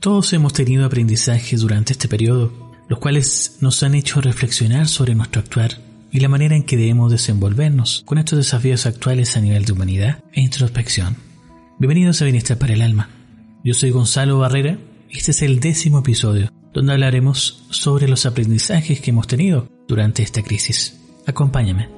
[0.00, 2.52] Todos hemos tenido aprendizajes durante este periodo,
[2.88, 5.72] los cuales nos han hecho reflexionar sobre nuestro actuar
[6.12, 10.22] y la manera en que debemos desenvolvernos con estos desafíos actuales a nivel de humanidad
[10.32, 11.16] e introspección.
[11.78, 13.10] Bienvenidos a Bienestar para el Alma.
[13.64, 14.78] Yo soy Gonzalo Barrera
[15.10, 20.42] este es el décimo episodio donde hablaremos sobre los aprendizajes que hemos tenido durante esta
[20.42, 21.00] crisis.
[21.26, 21.97] Acompáñame.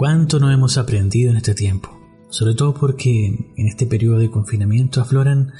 [0.00, 1.90] ¿Cuánto no hemos aprendido en este tiempo?
[2.30, 5.52] Sobre todo porque en este periodo de confinamiento afloran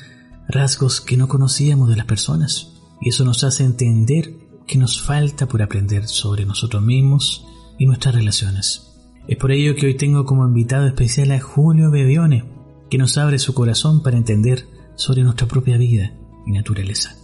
[0.49, 4.33] rasgos que no conocíamos de las personas y eso nos hace entender
[4.67, 7.47] que nos falta por aprender sobre nosotros mismos
[7.79, 8.95] y nuestras relaciones.
[9.29, 12.47] Es por ello que hoy tengo como invitado especial a Julio Bebione,
[12.89, 16.15] que nos abre su corazón para entender sobre nuestra propia vida
[16.47, 17.15] y naturaleza.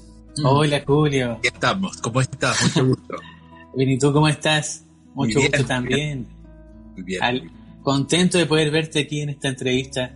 [0.45, 1.33] Hola Julio.
[1.33, 2.63] Aquí estamos, ¿cómo estás?
[2.63, 3.17] Mucho gusto.
[3.75, 4.85] Bien, ¿y tú cómo estás?
[5.15, 6.36] Mucho bien, gusto también.
[6.97, 7.23] Muy bien.
[7.23, 7.51] Al-
[7.83, 10.15] contento de poder verte aquí en esta entrevista.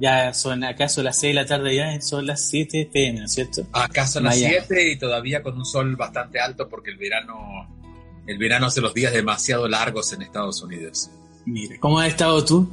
[0.00, 3.32] Ya son acaso las 6 de la tarde ya, son las 7 pm, ¿no es
[3.34, 3.66] cierto?
[3.72, 4.54] Acá son las Miami.
[4.66, 7.68] 7 y todavía con un sol bastante alto porque el verano
[8.26, 11.10] el verano hace los días demasiado largos en Estados Unidos.
[11.44, 12.68] Mira, ¿cómo has estado tú?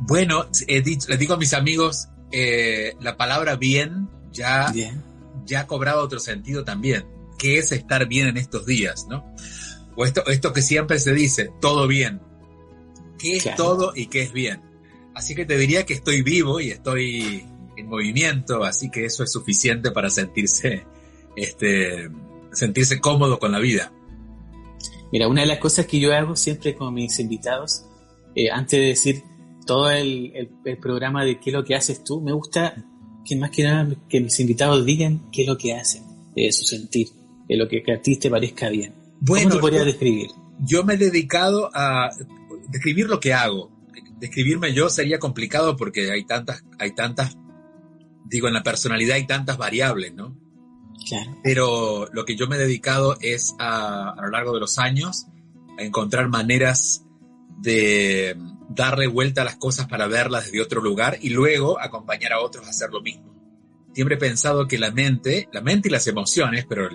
[0.00, 5.02] Bueno, he dicho, les digo a mis amigos, eh, la palabra bien ya, Bien.
[5.46, 7.04] ya ha cobrado otro sentido también.
[7.38, 9.24] ¿Qué es estar bien en estos días, no?
[10.00, 12.22] O esto, esto que siempre se dice, todo bien.
[13.18, 13.56] ¿Qué es Claro.
[13.62, 14.62] todo y qué es bien?
[15.14, 17.44] Así que te diría que estoy vivo y estoy
[17.76, 20.86] en movimiento, así que eso es suficiente para sentirse,
[21.36, 22.08] este,
[22.52, 23.92] sentirse cómodo con la vida.
[25.12, 27.84] Mira, una de las cosas que yo hago siempre con mis invitados,
[28.34, 29.22] eh, antes de decir
[29.66, 32.74] todo el, el- el programa de qué es lo que haces tú, me gusta
[33.24, 36.64] que más que nada que mis invitados digan qué es lo que hacen, de su
[36.64, 37.08] sentir,
[37.48, 38.94] de lo que, que a ti te parezca bien.
[39.20, 40.30] Bueno, ¿Cómo te podrías yo- describir?
[40.60, 42.10] yo me he dedicado a
[42.68, 43.70] describir lo que hago.
[44.18, 47.36] Describirme yo sería complicado porque hay tantas, hay tantas,
[48.26, 50.36] digo, en la personalidad hay tantas variables, ¿no?
[51.08, 51.38] Claro.
[51.42, 55.26] Pero lo que yo me he dedicado es a, a lo largo de los años
[55.78, 57.04] a encontrar maneras
[57.58, 58.36] de
[58.68, 62.66] darle vuelta a las cosas para verlas desde otro lugar y luego acompañar a otros
[62.66, 63.29] a hacer lo mismo.
[63.92, 66.88] Siempre he pensado que la mente, la mente y las emociones, pero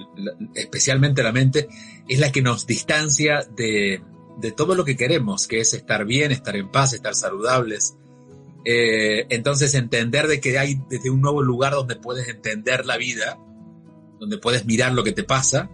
[0.53, 1.67] especialmente la mente,
[2.07, 4.01] es la que nos distancia de,
[4.37, 7.95] de todo lo que queremos, que es estar bien, estar en paz, estar saludables.
[8.63, 13.37] Eh, entonces entender de que hay desde un nuevo lugar donde puedes entender la vida,
[14.19, 15.69] donde puedes mirar lo que te pasa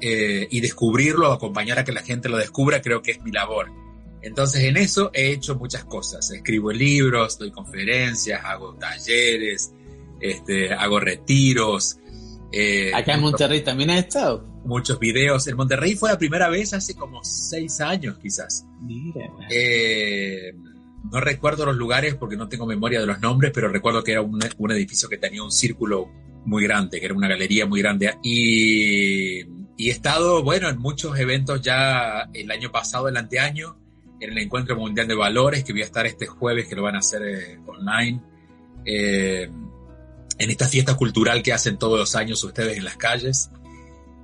[0.00, 3.70] eh, y descubrirlo, acompañar a que la gente lo descubra, creo que es mi labor.
[4.20, 6.30] Entonces en eso he hecho muchas cosas.
[6.30, 9.72] Escribo libros, doy conferencias, hago talleres,
[10.20, 11.96] este, hago retiros.
[12.52, 14.46] eh, Acá en Monterrey también has estado.
[14.64, 15.46] muchos videos.
[15.46, 18.64] En Monterrey fue la primera vez hace como seis años quizás.
[18.80, 19.26] Mira.
[19.50, 20.52] Eh,
[21.12, 24.22] no recuerdo los lugares porque no tengo memoria de los nombres, pero recuerdo que era
[24.22, 26.08] un, un edificio que tenía un círculo
[26.46, 28.14] muy grande, que era una galería muy grande.
[28.22, 29.40] Y,
[29.76, 33.76] y he estado, bueno, en muchos eventos ya el año pasado, el anteaño,
[34.20, 36.94] en el Encuentro Mundial de Valores, que voy a estar este jueves, que lo van
[36.96, 38.20] a hacer eh, online.
[38.86, 39.50] Eh,
[40.38, 43.50] en esta fiesta cultural que hacen todos los años ustedes en las calles.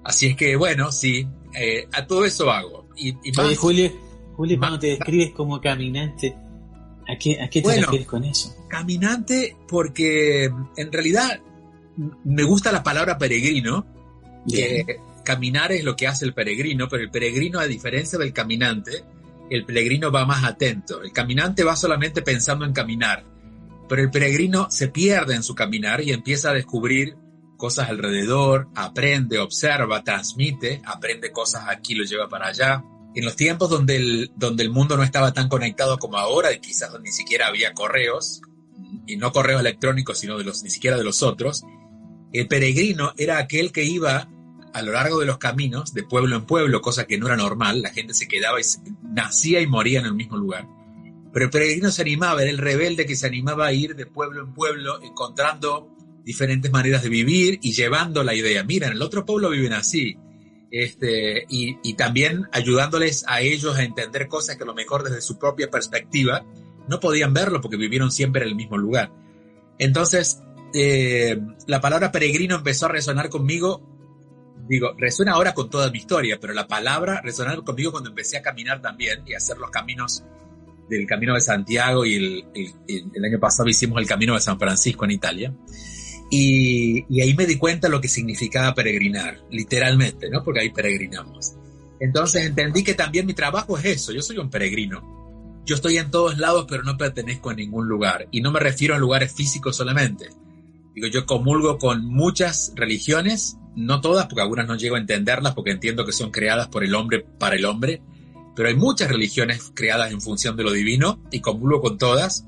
[0.05, 2.89] Así es que, bueno, sí, eh, a todo eso hago.
[2.97, 3.93] Y, y más- Oye, Julio,
[4.35, 6.35] Julio, más- cuando te describes como caminante,
[7.09, 7.83] ¿a qué, a qué te Bueno.
[7.83, 8.55] refieres con eso?
[8.69, 11.41] Caminante porque en realidad
[12.25, 13.85] me gusta la palabra peregrino,
[14.47, 14.87] Bien.
[14.87, 19.05] que caminar es lo que hace el peregrino, pero el peregrino a diferencia del caminante,
[19.51, 21.03] el peregrino va más atento.
[21.03, 23.25] El caminante va solamente pensando en caminar,
[23.91, 27.17] pero el peregrino se pierde en su caminar y empieza a descubrir
[27.57, 32.85] cosas alrededor, aprende, observa, transmite, aprende cosas aquí, lo lleva para allá.
[33.17, 36.61] En los tiempos donde el, donde el mundo no estaba tan conectado como ahora, y
[36.61, 38.43] quizás donde ni siquiera había correos,
[39.09, 41.65] y no correos electrónicos, sino de ni siquiera de los otros,
[42.33, 44.29] el peregrino era aquel que iba
[44.73, 47.83] a lo largo de los caminos, de pueblo en pueblo, cosa que no era normal,
[47.83, 48.65] la gente se quedaba y
[49.03, 50.69] nacía y moría en el mismo lugar.
[51.33, 54.43] Pero el peregrino se animaba, era el rebelde que se animaba a ir de pueblo
[54.43, 55.89] en pueblo, encontrando
[56.25, 60.17] diferentes maneras de vivir y llevando la idea, mira, en el otro pueblo viven así,
[60.71, 65.21] este, y, y, también ayudándoles a ellos a entender cosas que a lo mejor desde
[65.21, 66.45] su propia perspectiva
[66.89, 69.11] no podían verlo porque vivieron siempre en el mismo lugar.
[69.79, 70.43] Entonces,
[70.73, 73.83] eh, la palabra peregrino empezó a resonar conmigo,
[74.69, 78.43] digo, resuena ahora con toda mi historia, pero la palabra resonó conmigo cuando empecé a
[78.43, 80.23] caminar también y hacer los caminos
[80.91, 85.13] del Camino de Santiago y el, año pasado hicimos el Camino de San Francisco en
[85.13, 85.55] Italia.
[86.31, 90.45] Y, y, ahí me di cuenta lo que significaba peregrinar, literalmente, ¿no?
[90.45, 91.55] Porque ahí peregrinamos.
[91.99, 95.63] Entonces entendí que también mi trabajo es eso, yo soy un peregrino.
[95.67, 98.29] Yo estoy en todos lados, pero no pertenezco a ningún lugar.
[98.31, 100.31] Y no me refiero a lugares físicos solamente.
[100.95, 105.71] Digo, yo comulgo con muchas religiones, no todas, porque algunas no llego a entenderlas, porque
[105.71, 108.03] entiendo que son creadas por el hombre para el hombre,
[108.55, 112.47] pero hay muchas religiones creadas en función de lo divino y comulgo con todas,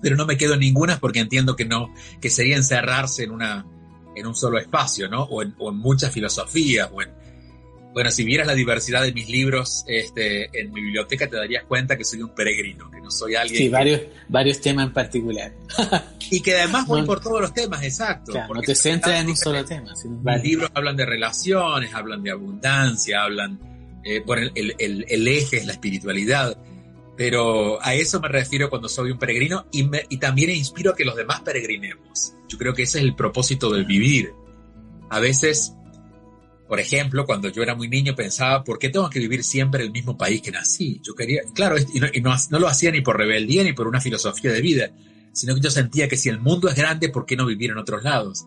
[0.00, 3.66] pero no me quedo en ninguna porque entiendo que no, que sería encerrarse en una,
[4.14, 5.24] en un solo espacio, ¿no?
[5.24, 7.10] O en, o en muchas filosofías, o en,
[7.92, 11.96] bueno, si vieras la diversidad de mis libros este, en mi biblioteca, te darías cuenta
[11.96, 13.58] que soy un peregrino, que no soy alguien.
[13.58, 15.52] Sí, varios, varios temas en particular.
[16.30, 18.32] y que además voy por todos los temas, exacto.
[18.32, 19.92] no te centras en un solo tema.
[20.24, 23.71] Mis libros hablan de relaciones, hablan de abundancia, hablan.
[24.04, 26.56] Eh, bueno, el, el, eje es la espiritualidad.
[27.16, 30.96] Pero a eso me refiero cuando soy un peregrino y, me, y también inspiro a
[30.96, 32.34] que los demás peregrinemos.
[32.48, 34.32] Yo creo que ese es el propósito del vivir.
[35.10, 35.74] A veces
[36.72, 39.88] por ejemplo, cuando yo era muy niño pensaba, ¿por qué tengo que vivir siempre en
[39.88, 41.02] el mismo país que nací?
[41.02, 44.62] Yo quería, claro, y no, lo hacía ni por rebeldía ni por una filosofía de
[44.62, 44.90] vida,
[45.34, 47.76] sino que yo sentía que si el mundo es grande, ¿por qué no vivir en
[47.76, 48.46] otros lados?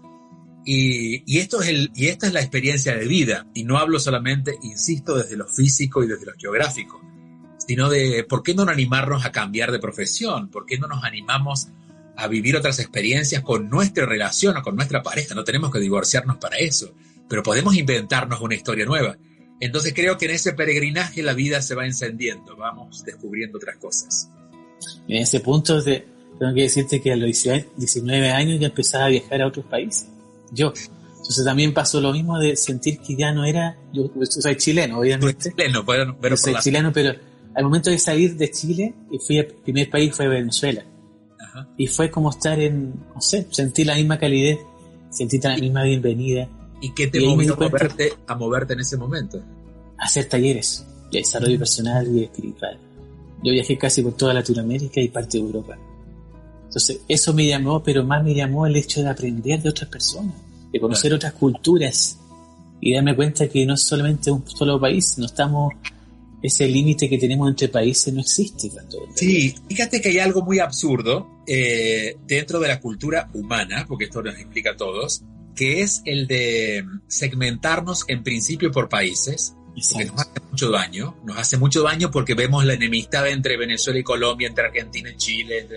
[0.67, 4.57] Y, esto es el, y esta es la experiencia de vida, y no hablo solamente,
[4.63, 6.99] insisto, desde lo físico y desde lo geográfico,
[7.65, 11.67] sino de por qué no animarnos a cambiar de profesión, por qué no nos animamos
[12.17, 16.37] a vivir otras experiencias con nuestra relación o con nuestra pareja, no tenemos que divorciarnos
[16.37, 16.95] para eso
[17.27, 19.17] pero podemos inventarnos una historia nueva.
[19.59, 24.29] Entonces creo que en ese peregrinaje la vida se va encendiendo, vamos descubriendo otras cosas.
[25.07, 27.43] En ese punto tengo que decirte que a los
[27.77, 30.09] 19 años ya empezaba a viajar a otros países.
[30.55, 30.73] Yo.
[31.09, 35.51] Entonces también pasó lo mismo de sentir que ya no era, yo, soy chileno, obviamente.
[35.51, 37.13] chileno, pero, soy chileno, pero
[37.55, 40.83] al momento de salir de Chile, y fui el primer país fue Venezuela.
[41.77, 44.59] Y fue como estar en, no sé, sentir la misma calidez,
[45.09, 46.49] sentir la misma bienvenida
[46.81, 49.41] ¿Y qué te movió a moverte, a moverte en ese momento?
[49.97, 52.77] Hacer talleres de desarrollo personal y espiritual.
[53.43, 55.77] Yo viajé casi por toda Latinoamérica y parte de Europa.
[56.65, 60.35] Entonces, eso me llamó, pero más me llamó el hecho de aprender de otras personas,
[60.75, 62.19] de conocer otras culturas
[62.81, 65.73] y darme cuenta que no es solamente un solo país, no estamos,
[66.43, 68.69] ese límite que tenemos entre países no existe.
[69.15, 74.21] sí, fíjate que hay algo muy absurdo eh, dentro de la cultura humana, porque esto
[74.21, 75.23] nos explica a todos,
[75.55, 79.55] que es el de segmentarnos en principio por países,
[79.97, 83.99] que nos hace mucho daño, nos hace mucho daño porque vemos la enemistad entre Venezuela
[83.99, 85.67] y Colombia, entre Argentina y Chile,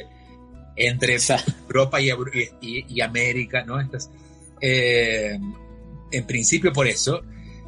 [0.75, 1.19] entre,
[1.69, 3.81] Europa y, América, ¿no?
[4.61, 5.39] Eh,
[6.11, 7.23] en principio por eso,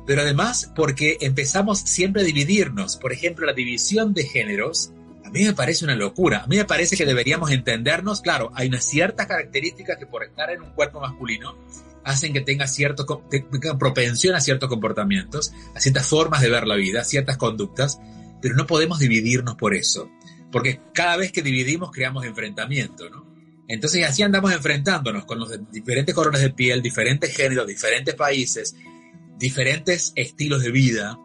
[0.07, 2.97] pero además porque empezamos siempre a dividirnos.
[2.97, 4.93] Por ejemplo, la división de géneros,
[5.25, 6.43] a mí me parece una locura.
[6.45, 10.51] A mí me parece que deberíamos entendernos, claro, hay unas ciertas características que por estar
[10.51, 11.57] en un cuerpo masculino,
[12.05, 13.07] hacen que tenga cierto,
[13.79, 18.01] propensión a ciertos comportamientos, a ciertas formas de ver la vida, a ciertas conductas,
[18.41, 20.11] pero no podemos dividirnos por eso,
[20.51, 23.30] porque cada vez que dividimos creamos enfrentamiento, ¿no?
[23.71, 28.75] Entonces así andamos enfrentándonos con los diferentes colores de piel, diferentes géneros, diferentes países,
[29.39, 31.17] diferentes estilos de vida.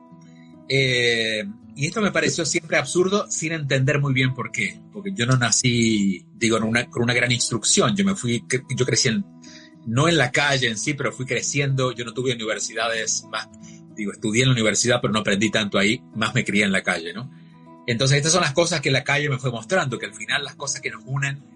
[0.69, 1.43] Eh,
[1.75, 4.79] y esto me pareció siempre absurdo sin entender muy bien por qué.
[4.93, 7.95] Porque yo no nací, digo, una, con una gran instrucción.
[7.95, 8.45] Yo me fui,
[8.77, 9.25] yo crecí en,
[9.87, 11.93] no en la calle en sí, pero fui creciendo.
[11.93, 13.49] Yo no tuve universidades más,
[13.95, 16.83] digo, estudié en la universidad, pero no aprendí tanto ahí, más me crié en la
[16.83, 17.31] calle, ¿no?
[17.87, 20.55] Entonces, estas son las cosas que la calle me fue mostrando, que al final las
[20.55, 21.54] cosas que nos unen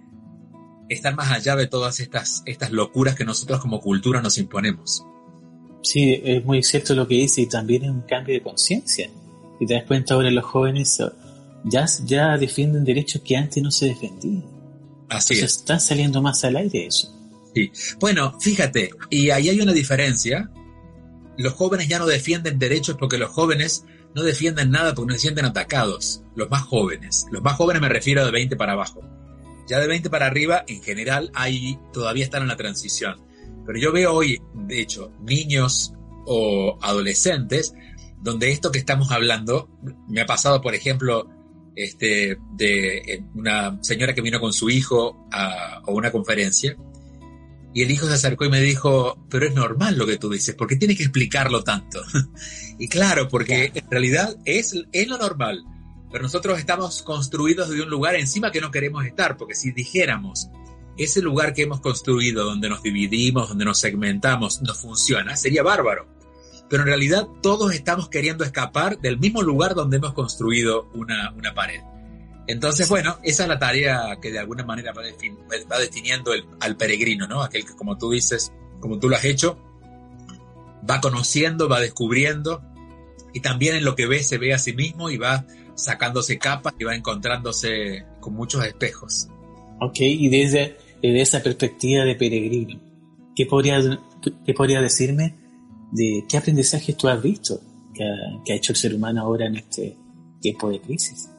[0.90, 5.06] están más allá de todas estas, estas locuras que nosotros como cultura nos imponemos.
[5.82, 9.10] Sí, es muy cierto lo que dice y también es un cambio de conciencia.
[9.60, 11.02] Y te das cuenta ahora los jóvenes
[11.64, 14.46] ya, ya defienden derechos que antes no se defendían.
[15.10, 15.44] Así es.
[15.44, 17.16] Están saliendo más al aire eso.
[17.54, 17.72] Sí.
[18.00, 20.50] Bueno, fíjate, y ahí hay una diferencia.
[21.38, 25.22] Los jóvenes ya no defienden derechos porque los jóvenes no defienden nada porque no se
[25.22, 26.24] sienten atacados.
[26.36, 27.26] Los más jóvenes.
[27.32, 29.02] Los más jóvenes me refiero de 20 para abajo.
[29.70, 33.22] Ya de 20 para arriba, en general, hay, todavía están en la transición.
[33.68, 35.94] Pero yo veo hoy, de hecho, niños
[36.26, 37.76] o adolescentes
[38.22, 39.70] donde esto que estamos hablando,
[40.08, 41.30] me ha pasado, por ejemplo,
[41.76, 46.76] este, de eh, una señora que vino con su hijo a, a una conferencia
[47.74, 50.56] Y el hijo se acercó y me dijo, pero es normal lo que tú dices,
[50.56, 52.02] ¿por qué tienes que explicarlo tanto?
[52.80, 55.64] y claro, porque en realidad es, es lo normal,
[56.12, 60.50] pero nosotros estamos construidos de un lugar encima que no queremos estar, porque si dijéramos,
[60.98, 66.08] ese lugar que hemos construido, donde nos dividimos, donde nos segmentamos, no funciona, sería bárbaro.
[66.70, 71.54] Pero en realidad todos estamos queriendo escapar del mismo lugar donde hemos construido una, una
[71.54, 71.82] pared.
[72.48, 75.04] Entonces, bueno, esa es la tarea que de alguna manera va,
[75.80, 77.44] definiendo al peregrino, ¿no?
[77.44, 79.58] Aquel que, como tú dices, como tú lo has hecho,
[80.90, 82.64] va conociendo, va descubriendo,
[83.34, 85.46] y también en lo que ve se ve a sí mismo y va
[85.84, 89.28] sacándose capas y va encontrándose con muchos espejos.
[89.82, 92.80] Ok, y desde, esa perspectiva de peregrino,
[93.36, 93.80] ¿qué podría,
[94.46, 95.36] qué podría decirme
[95.92, 97.62] de qué aprendizajes tú has visto
[98.46, 99.96] que ha hecho el ser humano ahora en este
[100.42, 101.30] tiempo de crisis?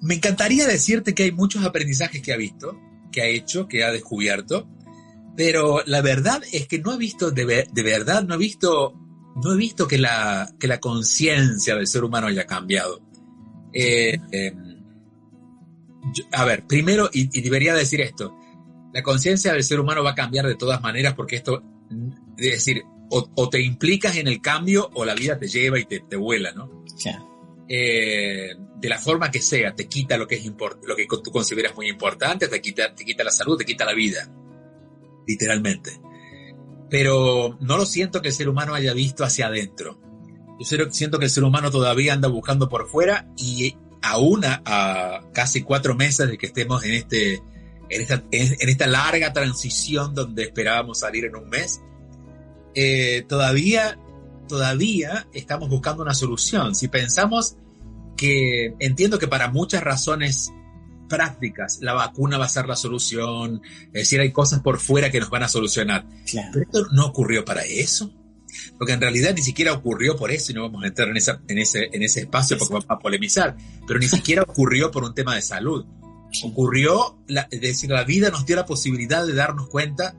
[0.00, 2.78] Me encantaría decirte que hay muchos aprendizajes que ha visto,
[3.10, 4.68] que ha hecho, que ha descubierto,
[5.36, 8.94] pero la verdad es que no he visto, de, verdad, no he visto,
[9.42, 13.00] no he visto que la, que la conciencia del ser humano haya cambiado.
[13.74, 14.82] Eh, em,
[16.32, 18.36] a ver, primero, y, debería decir esto,
[18.92, 21.62] la conciencia del ser humano va a cambiar de todas maneras porque esto,
[22.38, 26.00] es decir, o, te implicas en el cambio o la vida te lleva y te,
[26.00, 26.84] te vuela, ¿no?
[27.68, 31.74] Eh, de la forma que sea, te quita lo que, es lo que tú consideras
[31.74, 34.28] muy importante, te quita, te quita la salud, te quita la vida,
[35.26, 35.98] literalmente.
[36.90, 39.98] Pero no lo siento que el ser humano haya visto hacia adentro.
[40.58, 45.62] Yo siento que el ser humano todavía anda buscando por fuera y aún a, casi
[45.62, 47.42] cuatro meses de que estemos en, este,
[47.88, 51.80] en, esta, en, esta larga transición donde esperábamos salir en un mes,
[52.74, 53.98] eh, todavía
[54.46, 56.74] todavía estamos buscando una solución.
[56.74, 57.56] Si pensamos
[58.16, 60.52] que entiendo que para muchas razones
[61.08, 65.20] prácticas la vacuna va a ser la solución, es decir, hay cosas por fuera que
[65.20, 66.06] nos van a solucionar.
[66.52, 68.12] Pero esto no ocurrió para eso.
[68.78, 71.40] Porque en realidad ni siquiera ocurrió por eso y no vamos a entrar en, esa,
[71.48, 73.56] en, ese, en ese espacio porque vamos a polemizar,
[73.86, 75.86] pero ni siquiera ocurrió por un tema de salud.
[76.42, 80.16] Ocurrió, la, es decir, la vida nos dio la posibilidad de darnos cuenta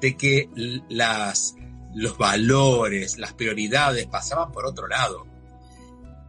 [0.00, 0.48] de que
[0.88, 1.56] las,
[1.94, 5.26] los valores, las prioridades pasaban por otro lado.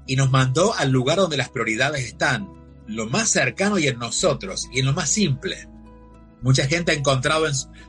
[0.06, 2.50] Y nos mandó al lugar donde las prioridades están,
[2.88, 5.68] lo más cercano y en nosotros, y en lo más simple.
[6.42, 7.02] Mucha gente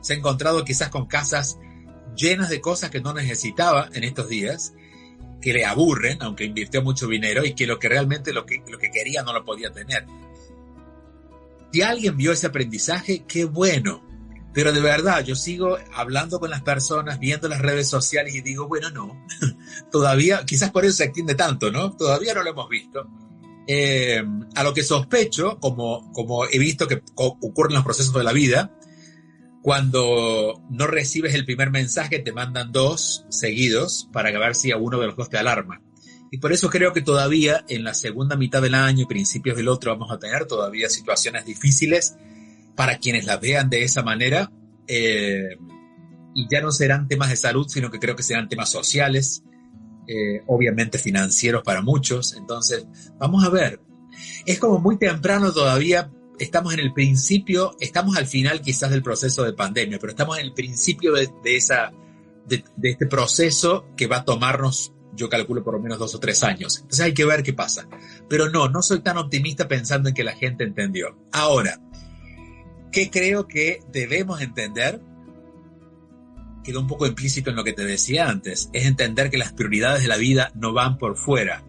[0.01, 1.57] se ha encontrado quizás con casas
[2.15, 4.73] llenas de cosas que no necesitaba en estos días,
[5.41, 8.77] que le aburren, aunque invirtió mucho dinero, y que lo que realmente lo que, lo
[8.77, 10.05] que quería no lo podía tener.
[11.71, 14.03] Si alguien vio ese aprendizaje, qué bueno,
[14.53, 18.67] pero de verdad, yo sigo hablando con las personas, viendo las redes sociales y digo,
[18.67, 19.25] bueno, no,
[19.91, 21.95] todavía, quizás por eso se extiende tanto, ¿no?
[21.95, 23.07] Todavía no lo hemos visto.
[23.67, 24.21] Eh,
[24.55, 28.33] a lo que sospecho, como, como he visto que ocurre en los procesos de la
[28.33, 28.77] vida,
[29.61, 34.99] cuando no recibes el primer mensaje, te mandan dos seguidos para ver si a uno
[34.99, 35.81] de los dos te alarma.
[36.31, 39.67] Y por eso creo que todavía en la segunda mitad del año y principios del
[39.67, 42.15] otro vamos a tener todavía situaciones difíciles
[42.75, 44.49] para quienes las vean de esa manera.
[44.87, 45.57] Eh,
[46.33, 49.43] y ya no serán temas de salud, sino que creo que serán temas sociales,
[50.07, 52.33] eh, obviamente financieros para muchos.
[52.33, 52.85] Entonces,
[53.19, 53.81] vamos a ver.
[54.45, 56.09] Es como muy temprano todavía,
[56.43, 60.45] estamos en el principio, estamos al final quizás del proceso de pandemia, pero estamos en
[60.45, 61.93] el principio de, esa,
[62.47, 66.41] de, este proceso que va a tomarnos yo calculo por lo menos dos o tres
[66.41, 66.77] años.
[66.77, 67.87] Entonces hay que ver qué pasa.
[68.29, 71.17] Pero no, no soy tan optimista pensando en que la gente entendió.
[71.33, 71.81] Ahora,
[72.91, 75.01] ¿Qué creo que debemos entender?
[76.63, 80.01] Quedó un poco implícito en lo que te decía antes, es entender que las prioridades
[80.01, 81.63] de la vida no van por fuera.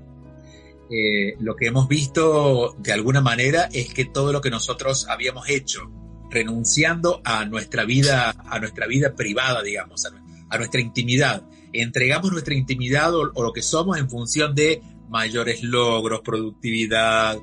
[0.94, 5.48] Eh, lo que hemos visto de alguna manera es que todo lo que nosotros habíamos
[5.48, 5.90] hecho,
[6.30, 13.14] renunciando a nuestra vida, a nuestra vida privada, digamos, a, nuestra intimidad, entregamos nuestra intimidad
[13.14, 17.38] o, lo que somos en función de mayores logros, productividad,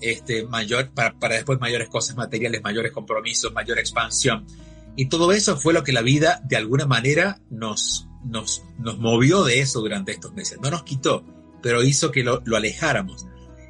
[0.00, 4.46] este, mayor, para, para después mayores cosas materiales, mayores compromisos, mayor expansión.
[4.96, 9.44] Y todo eso fue lo que la vida de alguna manera nos, nos, nos movió
[9.44, 10.58] de eso durante estos meses.
[10.62, 11.22] No nos quitó,
[11.64, 13.26] pero hizo que lo, alejáramos.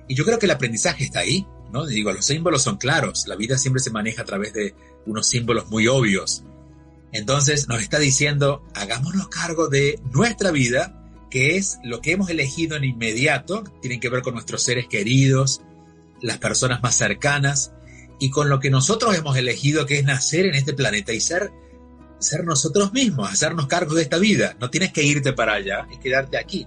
[0.09, 1.87] Y yo creo que el aprendizaje está ahí, ¿no?
[1.87, 4.75] Digo, los símbolos son claros, la vida siempre se maneja a través de
[5.07, 6.43] unos símbolos muy obvios.
[7.13, 12.77] Entonces nos está diciendo, hagámonos cargo de nuestra vida, que es lo que hemos elegido
[12.77, 15.63] en inmediato, tienen que ver con nuestros seres queridos,
[16.21, 17.75] las personas más cercanas
[18.19, 21.53] y con lo que nosotros hemos elegido que es nacer en este planeta y ser,
[22.19, 24.57] ser nosotros mismos, hacernos cargo de esta vida.
[24.59, 26.67] No tienes que irte para allá y quedarte aquí.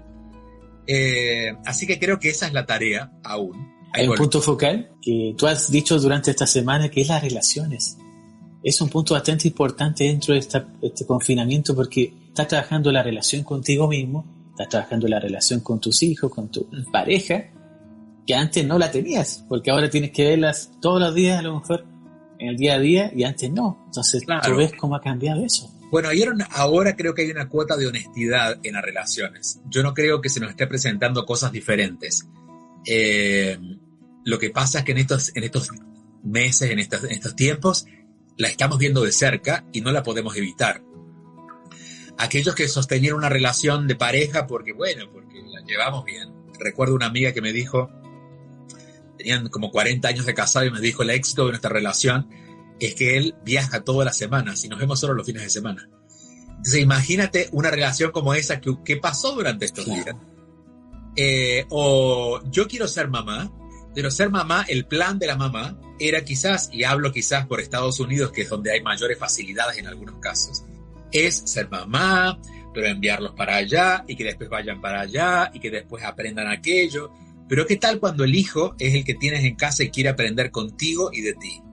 [0.87, 3.75] Eh, así que creo que esa es la tarea aún.
[3.93, 7.97] Hay un punto focal que tú has dicho durante esta semana que es las relaciones.
[8.63, 13.87] es un punto bastante importante dentro de este confinamiento porque estás trabajando la relación contigo
[13.87, 17.45] mismo, estás trabajando la relación con tus hijos, con tu pareja,
[18.25, 21.59] que antes no la tenías, porque ahora tienes que verlas todos los días a lo
[21.59, 21.85] mejor
[22.39, 23.83] en el día a día y antes no.
[23.85, 25.71] Entonces tú ves cómo ha cambiado eso.
[25.89, 26.09] Bueno,
[26.51, 29.61] ahora creo que hay una cuota de honestidad en las relaciones.
[29.69, 32.27] Yo no creo que se nos esté presentando cosas diferentes.
[32.85, 33.57] Eh,
[34.25, 35.69] lo que pasa es que en estos, en estos
[36.23, 37.85] meses, en estos, en estos tiempos,
[38.35, 40.83] la estamos viendo de cerca y no la podemos evitar.
[42.17, 46.33] Aquellos que sostenían una relación de pareja porque, bueno, porque la llevamos bien.
[46.59, 47.89] Recuerdo una amiga que me dijo,
[49.17, 52.27] tenían como 40 años de casado y me dijo, el éxito de nuestra relación
[52.79, 55.89] es que él viaja todas las semanas y nos vemos solo los fines de semana.
[56.49, 60.15] Entonces imagínate una relación como esa que, pasó durante estos días.
[61.15, 63.51] Eh, o yo quiero ser mamá,
[63.95, 67.99] pero ser mamá, el plan de la mamá era quizás, y hablo quizás por Estados
[67.99, 70.63] Unidos, que es donde hay mayores facilidades en algunos casos,
[71.11, 72.39] es ser mamá,
[72.73, 77.11] pero enviarlos para allá y que después vayan para allá y que después aprendan aquello.
[77.49, 80.51] Pero ¿qué tal cuando el hijo es el que tienes en casa y quiere aprender
[80.51, 81.63] contigo y de ti?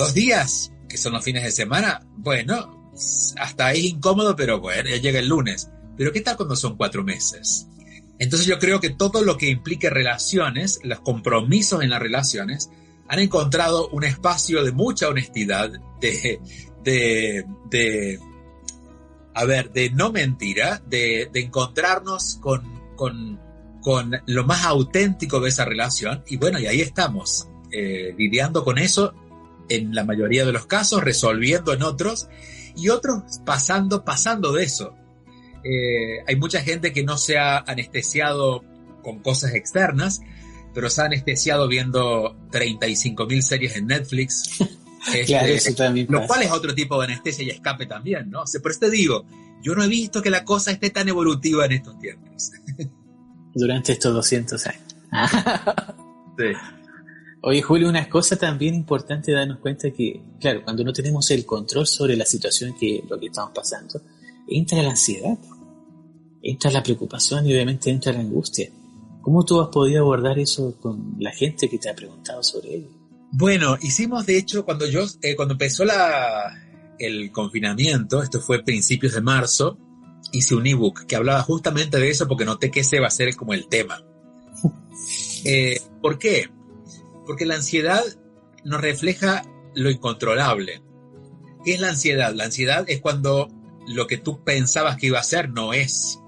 [0.00, 2.90] Dos días, que son los fines de semana, bueno,
[3.36, 5.68] hasta ahí incómodo, pero bueno, ya llega el lunes.
[5.94, 7.66] Pero ¿qué tal cuando son cuatro meses?
[8.18, 12.70] Entonces yo creo que todo lo que implique relaciones, los compromisos en las relaciones,
[13.08, 16.40] han encontrado un espacio de mucha honestidad, de,
[16.82, 18.18] de, de
[19.34, 23.38] a ver, de no mentira, de, de encontrarnos con, con,
[23.82, 26.24] con, lo más auténtico de esa relación.
[26.26, 29.12] Y bueno, y ahí estamos, eh, lidiando con eso
[29.70, 32.28] en la mayoría de los casos, resolviendo en otros,
[32.76, 34.94] y otros pasando, pasando de eso.
[35.64, 38.64] Eh, hay mucha gente que no se ha anestesiado
[39.02, 40.20] con cosas externas,
[40.74, 44.58] pero se ha anestesiado viendo 35 mil series en Netflix.
[45.14, 48.44] Este, lo cual es otro tipo de anestesia y escape también, ¿no?
[48.62, 49.24] por eso te digo,
[49.62, 52.50] yo no he visto que la cosa esté tan evolutiva en estos tiempos.
[53.54, 54.96] Durante estos 200 años.
[56.36, 56.79] sí.
[57.42, 61.86] Oye, Julio, una cosa también importante darnos cuenta que, claro, cuando no tenemos el control
[61.86, 64.02] sobre la situación que lo que estamos pasando,
[64.46, 65.38] entra la ansiedad,
[66.42, 68.68] entra la preocupación y obviamente entra la angustia.
[69.22, 72.88] ¿Cómo tú has podido abordar eso con la gente que te ha preguntado sobre ello?
[73.32, 76.54] Bueno, hicimos de hecho cuando yo, eh, cuando empezó la,
[76.98, 79.78] el confinamiento, esto fue principios de marzo,
[80.32, 83.34] hice un ebook que hablaba justamente de eso porque noté que ese va a ser
[83.34, 84.04] como el tema.
[85.42, 86.50] Eh, ¿Por qué?
[87.26, 88.02] Porque la ansiedad
[88.64, 89.42] nos refleja
[89.74, 90.82] lo incontrolable.
[91.64, 92.34] ¿Qué es la ansiedad?
[92.34, 93.48] La ansiedad es cuando
[93.86, 96.18] lo que tú pensabas que iba a ser no es.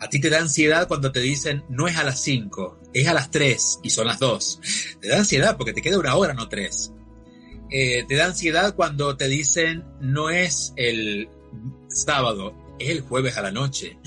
[0.00, 3.14] A ti te da ansiedad cuando te dicen no es a las 5, es a
[3.14, 4.60] las 3 y son las 2.
[5.00, 6.92] Te da ansiedad porque te queda una hora, no tres.
[7.70, 11.28] Eh, te da ansiedad cuando te dicen no es el
[11.88, 13.98] sábado, es el jueves a la noche.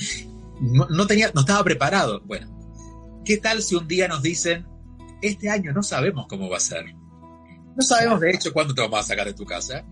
[0.59, 2.21] No, tenía, no estaba preparado.
[2.25, 2.47] Bueno,
[3.25, 4.65] ¿qué tal si un día nos dicen
[5.21, 6.85] este año no sabemos cómo va a ser?
[7.75, 9.85] No sabemos de hecho cuándo te vamos a sacar de tu casa.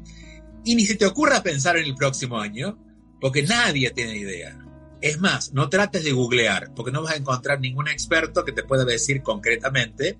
[0.64, 2.78] Y ni se te ocurra pensar en el próximo año,
[3.22, 4.58] porque nadie tiene idea.
[5.02, 8.64] Es más, no trates de googlear, porque no vas a encontrar ningún experto que te
[8.64, 10.18] pueda decir concretamente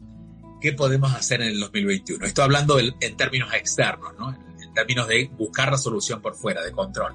[0.62, 2.26] qué podemos hacer en el 2021.
[2.26, 4.32] Estoy hablando en términos externos, ¿no?
[4.32, 7.14] En términos de buscar la solución por fuera, de control.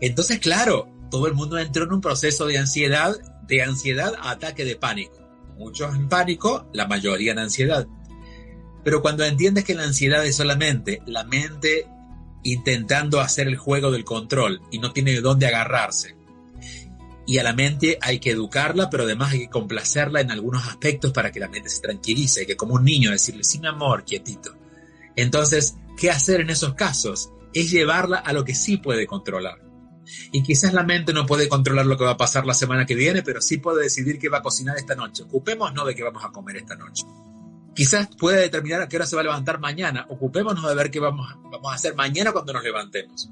[0.00, 3.14] Entonces, claro, todo el mundo entró en un proceso de ansiedad,
[3.46, 5.25] de ansiedad a ataque de pánico.
[5.56, 7.86] Muchos en pánico, la mayoría en ansiedad.
[8.84, 11.88] Pero cuando entiendes que la ansiedad es solamente la mente
[12.42, 16.14] intentando hacer el juego del control y no tiene de dónde agarrarse.
[17.26, 21.10] Y a la mente hay que educarla, pero además hay que complacerla en algunos aspectos
[21.10, 24.54] para que la mente se tranquilice, que como un niño decirle, mi amor, quietito.
[25.16, 27.30] Entonces, ¿qué hacer en esos casos?
[27.52, 29.65] Es llevarla a lo que sí puede controlar.
[30.32, 32.94] Y quizás la mente no puede controlar lo que va a pasar la semana que
[32.94, 35.24] viene, pero sí puede decidir qué va a cocinar esta noche.
[35.24, 37.04] Ocupémonos de qué vamos a comer esta noche.
[37.74, 40.06] Quizás puede determinar a qué hora se va a levantar mañana.
[40.08, 43.30] Ocupémonos de ver qué vamos, a hacer mañana cuando nos levantemos.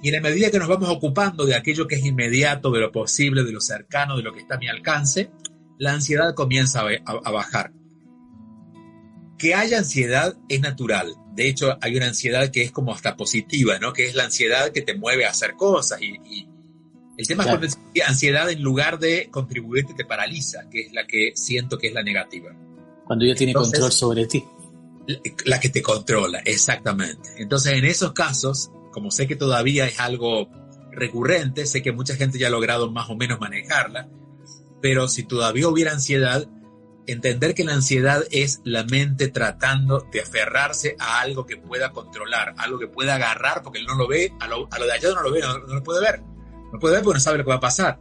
[0.00, 2.92] Y en la medida que nos vamos ocupando de aquello que es inmediato, de lo
[2.92, 5.32] posible, de lo cercano, de lo que está a mi alcance,
[5.76, 7.72] la ansiedad comienza a, bajar.
[9.36, 11.16] Que haya ansiedad es natural.
[11.40, 13.94] De hecho, hay una ansiedad que es como hasta positiva, ¿no?
[13.94, 15.98] Que es la ansiedad que te mueve a hacer cosas.
[16.02, 16.46] Y,
[17.16, 17.66] el tema es cuando
[18.06, 22.02] ansiedad en lugar de contribuirte te paraliza, que es la que siento que es la
[22.02, 22.54] negativa.
[23.06, 24.44] Cuando ella tiene control sobre ti.
[25.46, 27.30] La que te controla, exactamente.
[27.38, 30.46] Entonces, en esos casos, como sé que todavía es algo
[30.92, 34.10] recurrente, sé que mucha gente ya ha logrado más o menos manejarla,
[34.82, 36.46] pero si todavía hubiera ansiedad,
[37.12, 42.54] entender que la ansiedad es la mente tratando de aferrarse a algo que pueda controlar,
[42.58, 45.32] algo que pueda agarrar porque él no lo ve, a lo, de allá no lo
[45.32, 46.22] ve, no, lo puede ver.
[46.72, 48.00] No puede ver porque no sabe lo que va a pasar.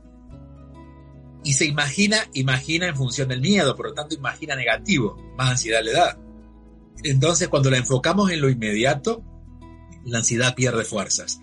[1.43, 5.81] Y se imagina, imagina en función del miedo, por lo tanto imagina negativo, más ansiedad
[5.83, 6.17] le da.
[7.03, 9.23] Entonces cuando la enfocamos en lo inmediato,
[10.05, 11.39] la ansiedad pierde fuerzas.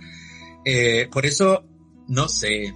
[0.64, 1.64] Eh, por eso,
[2.08, 2.74] no sé,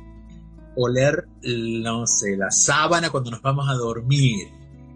[0.76, 4.48] oler, no sé, la sábana cuando nos vamos a dormir,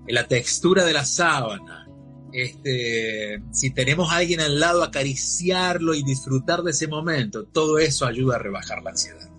[0.09, 1.89] la textura de la sábana,
[2.33, 8.07] este, si tenemos a alguien al lado, acariciarlo y disfrutar de ese momento, todo eso
[8.07, 9.31] ayuda a rebajar la ansiedad.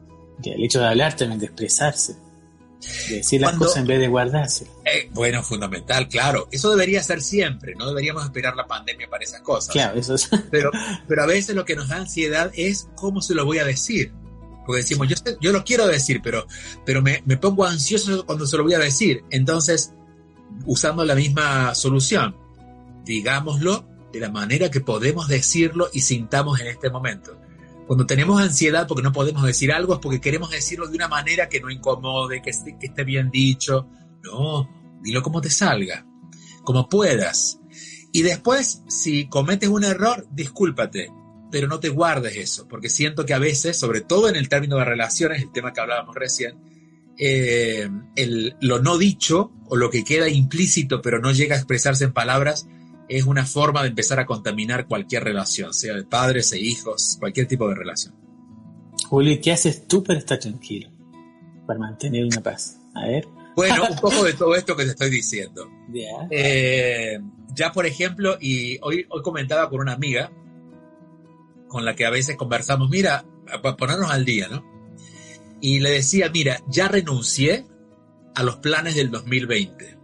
[0.42, 2.16] Y el hecho de hablar también, de expresarse,
[3.10, 4.68] de decir las cosas en vez de guardarse.
[4.86, 6.48] Eh, bueno, fundamental, claro.
[6.52, 9.74] Eso debería ser siempre, no deberíamos esperar la pandemia para esas cosas.
[9.74, 10.30] Claro, eso es.
[10.52, 10.72] Pero,
[11.08, 14.14] pero a veces lo que nos da ansiedad es cómo se lo voy a decir.
[14.66, 16.48] Porque decimos, yo, yo lo quiero decir, pero,
[16.86, 19.24] pero me, me pongo ansioso cuando se lo voy a decir.
[19.30, 19.94] Entonces,
[20.66, 22.36] usando la misma solución,
[23.04, 27.40] digámoslo de la manera que podemos decirlo y sintamos en este momento.
[27.88, 31.50] Cuando tenemos ansiedad porque no podemos decir algo es porque queremos decirlo de una manera
[31.50, 33.88] que no incomode, que que esté bien dicho.
[34.24, 34.70] No,
[35.04, 36.06] dilo como te salga,
[36.64, 37.60] como puedas.
[38.12, 41.12] Y después, si cometes un error, discúlpate
[41.56, 44.76] pero no te guardes eso, porque siento que a veces, sobre todo en el término
[44.76, 46.58] de relaciones, el tema que hablábamos recién,
[47.18, 52.04] eh, el, lo no dicho o lo que queda implícito pero no llega a expresarse
[52.04, 52.68] en palabras
[53.08, 57.48] es una forma de empezar a contaminar cualquier relación, sea de padres e hijos, cualquier
[57.48, 58.16] tipo de relación.
[59.08, 60.90] Juli, ¿qué haces tú para estar tranquilo?
[61.68, 62.80] Para mantener una paz.
[62.96, 63.28] A ver.
[63.56, 65.70] Bueno, un poco de todo esto que te estoy diciendo.
[66.32, 67.20] Eh,
[67.54, 70.32] ya, por ejemplo, y hoy, hoy comentaba con una amiga,
[71.68, 73.26] con la que a veces conversamos, mira,
[73.62, 74.75] para ponernos al día, ¿no?
[75.66, 77.66] Y le decía, mira, ya renuncié
[78.36, 79.98] a los planes del 2020,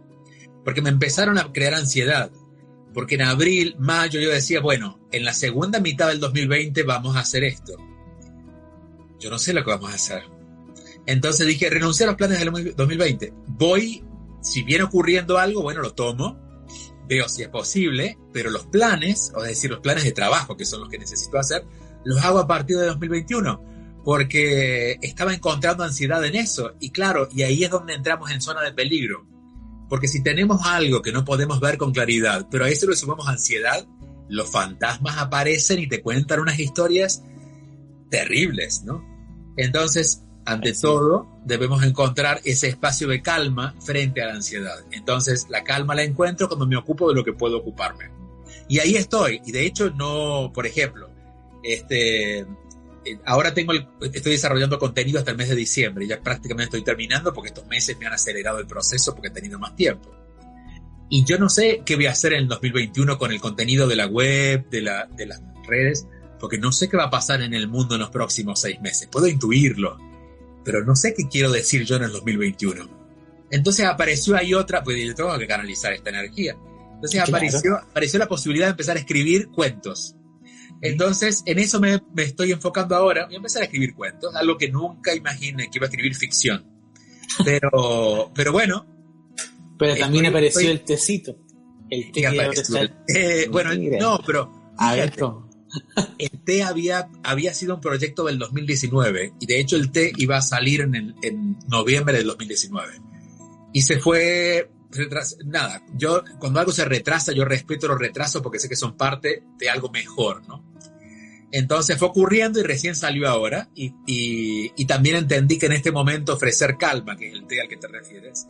[0.64, 2.32] porque me empezaron a crear ansiedad,
[2.92, 7.20] porque en abril, mayo yo decía, bueno, en la segunda mitad del 2020 vamos a
[7.20, 7.76] hacer esto.
[9.20, 10.24] Yo no sé lo que vamos a hacer.
[11.06, 13.32] Entonces dije, renuncié a los planes del 2020.
[13.46, 14.04] Voy,
[14.40, 16.40] si viene ocurriendo algo, bueno, lo tomo,
[17.08, 20.64] veo si es posible, pero los planes, o es decir, los planes de trabajo, que
[20.64, 21.64] son los que necesito hacer,
[22.04, 23.71] los hago a partir de 2021,
[24.04, 26.72] porque estaba encontrando ansiedad en eso.
[26.80, 29.26] Y claro, y ahí es donde entramos en zona de peligro.
[29.88, 33.28] Porque si tenemos algo que no podemos ver con claridad, pero a eso le sumamos
[33.28, 33.86] ansiedad,
[34.28, 37.22] los fantasmas aparecen y te cuentan unas historias
[38.10, 39.04] terribles, ¿no?
[39.56, 44.76] Entonces, ante todo, debemos encontrar ese espacio de calma frente a la ansiedad.
[44.90, 48.10] Entonces, la calma la encuentro cuando me ocupo de lo que puedo ocuparme.
[48.68, 49.40] Y ahí estoy.
[49.44, 51.10] Y de hecho, no, por ejemplo,
[51.62, 52.46] este,
[53.24, 56.06] ahora tengo estoy desarrollando contenido hasta el mes de diciembre.
[56.06, 59.58] Ya prácticamente estoy terminando porque estos meses me han acelerado el proceso porque he tenido
[59.58, 60.14] más tiempo.
[61.08, 63.96] Y yo no sé qué voy a hacer en el 2021 con el contenido de
[63.96, 66.06] la web, de, la, de las redes,
[66.40, 69.08] porque no sé qué va a pasar en el mundo en los próximos seis meses.
[69.10, 69.98] Puedo intuirlo
[70.64, 72.88] pero no sé qué quiero decir yo en el 2021.
[73.50, 76.56] Entonces apareció ahí otra, pues yo tengo que canalizar esta energía.
[76.94, 80.16] Entonces apareció, apareció la posibilidad de empezar a escribir cuentos.
[80.82, 83.26] Entonces, en eso me, me, estoy enfocando ahora.
[83.26, 86.66] Voy a empezar a escribir cuentos, algo que nunca imaginé que iba a escribir ficción.
[87.44, 88.84] Pero, pero bueno.
[89.78, 91.38] Pero también apareció el tecito.
[91.88, 94.72] El té que eh, bueno, no, pero.
[94.78, 95.12] A ver,
[96.18, 100.36] el té había, había sido un proyecto del 2019 y de hecho el té iba
[100.36, 102.94] a salir en, en noviembre del 2019.
[103.72, 104.70] Y se fue,
[105.44, 109.42] nada, yo cuando algo se retrasa, yo respeto los retrasos porque sé que son parte
[109.58, 110.72] de algo mejor, ¿no?
[111.50, 116.32] Entonces fue ocurriendo y recién salió ahora y, y, también entendí que en este momento
[116.32, 118.46] ofrecer calma, que es el té al que te refieres,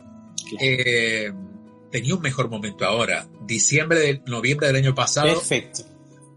[0.59, 1.33] eh,
[1.91, 3.27] tenía un mejor momento ahora.
[3.45, 5.33] Diciembre, de, noviembre del año pasado.
[5.33, 5.93] Perfecto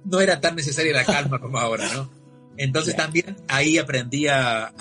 [0.07, 2.11] no era tan necesaria la calma como ahora, ¿no?
[2.57, 4.73] Entonces también ahí aprendí a,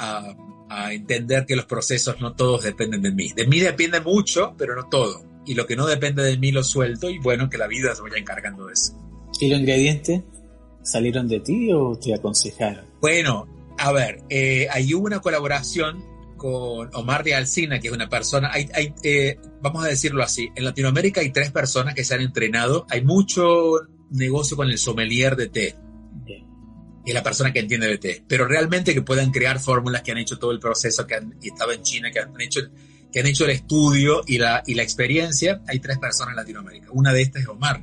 [0.92, 3.32] entender que los procesos no todos dependen de mí.
[3.36, 5.24] De mí depende mucho, pero no todo.
[5.46, 8.02] Y lo que no depende de mí lo suelto y bueno, que la vida se
[8.02, 8.94] vaya encargando de eso.
[9.40, 10.22] ¿Y los ingredientes
[10.82, 12.86] salieron de ti o te aconsejaron?
[13.02, 13.48] Bueno,
[13.78, 16.04] a ver, eh, hubo una colaboración
[16.38, 20.66] con Omar de Alcina, que es una persona, hay, eh, vamos a decirlo así, en
[20.66, 25.48] Latinoamérica hay tres personas que se han entrenado, hay mucho negocio con el sommelier de
[25.48, 25.76] té.
[27.06, 28.24] Y la persona que entiende de té.
[28.28, 31.72] Pero realmente que puedan crear fórmulas que han hecho todo el proceso, que han estado
[31.72, 32.62] en China, que han hecho,
[33.12, 36.88] que han hecho el estudio y la, y la experiencia, hay tres personas en Latinoamérica.
[36.92, 37.82] Una de estas es Omar.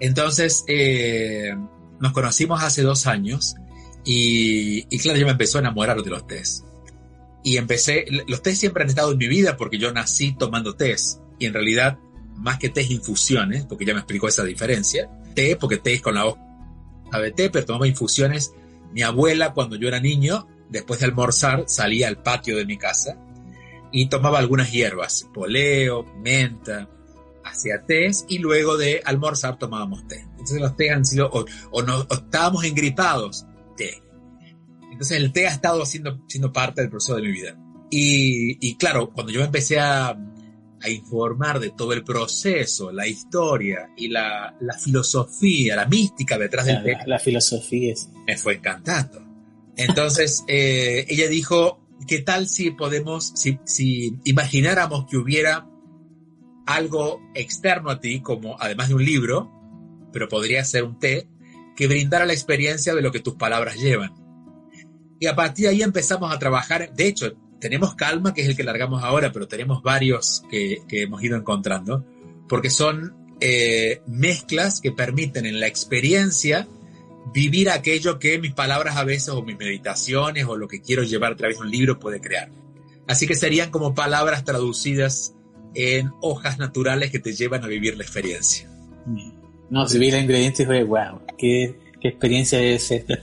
[0.00, 1.54] Entonces, eh,
[2.00, 3.54] nos conocimos hace dos años
[4.04, 6.64] y, y, claro, yo me empezó a enamorar de los tés.
[7.44, 11.20] Y empecé, los tés siempre han estado en mi vida porque yo nací tomando tés.
[11.38, 11.98] y en realidad
[12.36, 15.08] más que té es infusiones, porque ya me explicó esa diferencia.
[15.34, 16.45] Té, porque té es con la hoja
[17.34, 18.54] té, pero tomaba infusiones.
[18.92, 23.18] Mi abuela, cuando yo era niño, después de almorzar, salía al patio de mi casa
[23.92, 26.88] y tomaba algunas hierbas, poleo, menta,
[27.44, 30.26] hacía tés y luego de almorzar tomábamos té.
[30.32, 31.30] Entonces los té han sido,
[31.70, 34.02] o, no, estábamos engripados, té.
[34.90, 37.56] Entonces el té ha estado siendo, siendo parte del proceso de mi vida.
[37.90, 40.16] Y, y claro, cuando yo empecé a,
[40.86, 46.66] a, informar de todo el proceso, la historia y la, la filosofía, la mística detrás
[46.66, 47.94] del té, la, filosofía
[48.26, 49.22] me fue encantando.
[49.76, 55.68] Entonces eh, ella dijo, ¿qué tal si podemos, si, si imagináramos que hubiera
[56.66, 59.52] algo externo a ti, como además de un libro,
[60.12, 61.28] pero podría ser un té,
[61.76, 64.14] que brindara la experiencia de lo que tus palabras llevan.
[65.20, 68.56] Y a partir de ahí empezamos a trabajar, de hecho, tenemos Calma, que es el
[68.56, 72.04] que largamos ahora, pero tenemos varios que, hemos ido encontrando,
[72.48, 76.66] porque son eh, mezclas que permiten en la experiencia
[77.32, 81.32] vivir aquello que mis palabras a veces o mis meditaciones o lo que quiero llevar
[81.32, 82.50] a través de un libro puede crear.
[83.06, 85.34] Así que serían como palabras traducidas
[85.74, 88.70] en hojas naturales que te llevan a vivir la experiencia.
[89.70, 93.18] No, si vi los ingredientes fue wow, qué, qué experiencia es esta.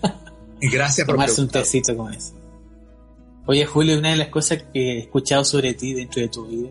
[0.61, 2.42] Gracias por tomarse un tecito como ese.
[3.45, 6.69] Oye Julio, una de las cosas que he escuchado sobre ti dentro de tu vida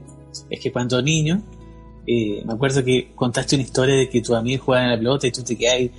[0.48, 1.42] es que cuando niño,
[2.06, 5.26] eh, me acuerdo que contaste una historia de que tu amigo jugaba en la pelota
[5.26, 5.90] y tú te quedas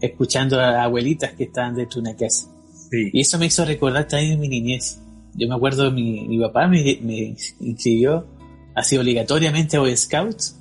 [0.00, 2.48] escuchando a abuelitas que estaban dentro de una casa.
[2.90, 5.00] Y eso me hizo recordar también mi niñez.
[5.34, 8.26] Yo me acuerdo, mi, mi papá me, me inscribió
[8.74, 10.58] así obligatoriamente a Boy Scouts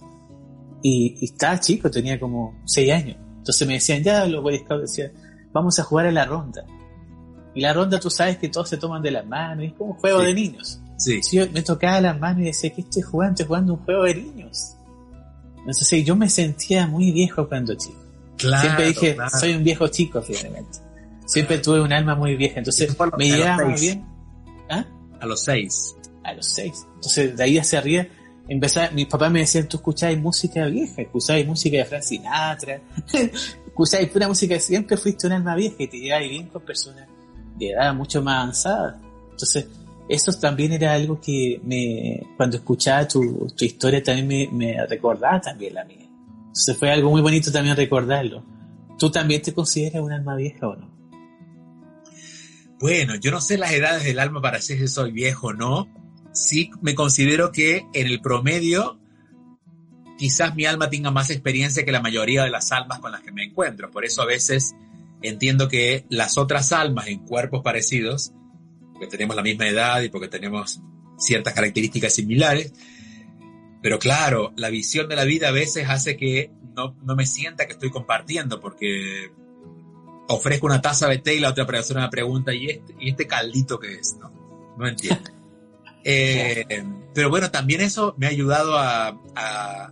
[0.84, 3.18] y, estaba chico, tenía como 6 años.
[3.38, 5.12] Entonces me decían, ya los Boy Scouts decían,
[5.54, 6.66] vamos a jugar a la ronda.
[7.58, 9.98] Y la ronda tú sabes que todos se toman de las manos, es como un
[9.98, 10.80] juego de niños.
[10.98, 11.20] Sí.
[11.52, 13.34] Me tocaba las manos y decía, ¿qué estoy jugando?
[13.34, 14.76] Estoy jugando un juego de niños.
[15.58, 17.98] Entonces yo me sentía muy viejo cuando chico.
[18.38, 20.78] Siempre dije, soy un viejo chico finalmente.
[21.26, 24.06] Siempre tuve un alma muy vieja, entonces me llevaba muy bien.
[24.70, 24.86] ¿Ah?
[25.20, 25.96] A los seis
[26.28, 26.86] a los seis.
[26.96, 28.06] Entonces, de ahí hacia arriba,
[28.48, 32.82] empezaba, mis papás me decían, tú escuchabas música vieja, escuchabas música de Frank Sinatra,
[33.66, 37.08] escuchabas pura música, siempre fuiste un alma vieja y te llevabas bien con personas
[37.58, 39.02] de edad mucho más avanzada.
[39.32, 39.68] Entonces,
[40.10, 45.42] eso también era algo que me, cuando escuchaba tu, tu historia también me, me recordaba
[45.42, 46.08] también la mía.
[46.48, 48.44] Entonces fue algo muy bonito también recordarlo.
[48.98, 50.98] ¿Tú también te consideras un alma vieja o no?
[52.80, 55.88] Bueno, yo no sé las edades del alma para decir si soy viejo o no,
[56.32, 59.00] sí me considero que en el promedio
[60.18, 63.32] quizás mi alma tenga más experiencia que la mayoría de las almas con las que
[63.32, 63.92] me encuentro.
[63.92, 64.76] Por eso a veces
[65.22, 68.34] entiendo que las otras almas en cuerpos parecidos,
[68.94, 70.82] porque tenemos la misma edad y porque tenemos
[71.18, 72.74] ciertas características similares,
[73.82, 77.74] pero claro, la visión de la vida a veces hace que no, me sienta que
[77.74, 79.32] estoy compartiendo, porque
[80.28, 83.28] ofrezco una taza de té y la otra persona me pregunta, ¿y este, ¿y este
[83.28, 84.18] caldito qué es?
[84.20, 84.32] No,
[84.78, 85.32] no entiendo.
[86.10, 89.20] Eh, pero bueno, también eso me ha ayudado a,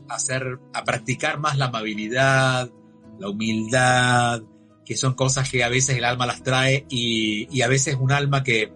[0.07, 2.71] hacer, a practicar más la amabilidad,
[3.19, 4.41] la humildad,
[4.85, 8.43] que son cosas que a veces el alma las trae y, a veces un alma
[8.43, 8.71] que,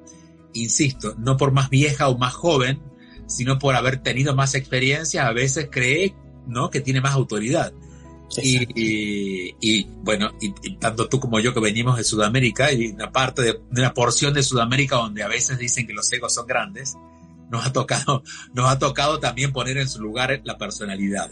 [0.53, 2.81] insisto, no por más vieja o más joven,
[3.27, 6.15] sino por haber tenido más experiencia, a veces cree
[6.47, 6.69] ¿no?
[6.69, 7.73] que tiene más autoridad.
[8.41, 13.53] Y, bueno, y, tanto tú como yo que venimos de Sudamérica, y una parte de,
[13.53, 16.95] de, una porción de Sudamérica donde a veces dicen que los egos son grandes,
[17.49, 21.31] nos ha tocado, nos ha tocado también poner en su lugar la personalidad.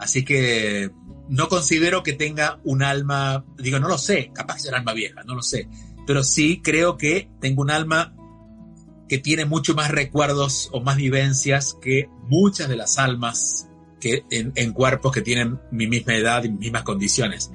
[0.00, 0.90] Así que
[1.28, 4.94] no considero que tenga un alma, digo, no lo sé, capaz que sea un alma
[4.94, 5.68] vieja, no lo sé,
[6.06, 8.16] pero sí creo que tengo un alma
[9.10, 13.68] que tiene mucho más recuerdos o más vivencias que muchas de las almas
[14.00, 17.50] que en, cuerpos que tienen mi misma edad y mis mismas condiciones.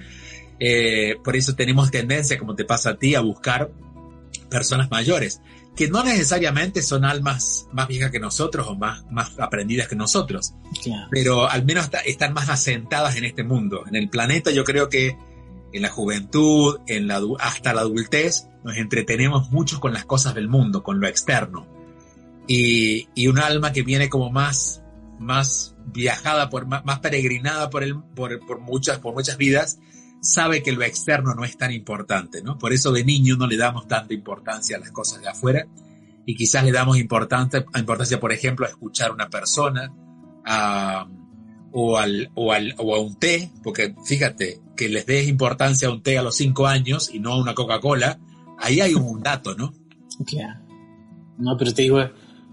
[0.60, 3.72] Eh, por eso tenemos tendencia, como te pasa a ti, a buscar
[4.52, 5.42] personas mayores
[5.76, 10.54] que no necesariamente son almas más viejas que nosotros o más, más aprendidas que nosotros,
[11.12, 13.84] pero al menos están más asentadas en este mundo.
[13.88, 15.18] En el planeta yo creo que
[15.74, 20.48] en la juventud, en la, hasta la adultez, nos entretenemos mucho con las cosas del
[20.48, 21.68] mundo, con lo externo.
[22.48, 24.82] Y, y un alma que viene como más,
[25.20, 29.80] más viajada, por, más, peregrinada por, el, por, por, muchas, por muchas vidas,
[30.22, 32.58] sabe que lo externo no es tan importante, ¿no?
[32.58, 35.68] Por eso de niño no le damos tanta importancia a las cosas de afuera
[36.26, 39.94] y quizás le damos importancia, importancia por ejemplo, a escuchar a una persona
[41.72, 45.92] o, al, o, al, o a un té, porque fíjate, que les des importancia a
[45.92, 48.20] un té a los cinco años y no a una Coca-Cola,
[48.60, 49.74] ahí hay un dato, ¿no?
[50.26, 50.62] Claro.
[51.38, 52.00] No, pero te digo,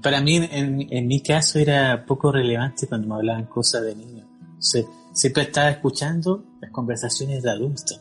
[0.03, 4.27] para mí, en, en, mi caso, era poco relevante cuando me hablaban cosas de niños.
[5.13, 8.01] Siempre estaba escuchando las conversaciones de adultos,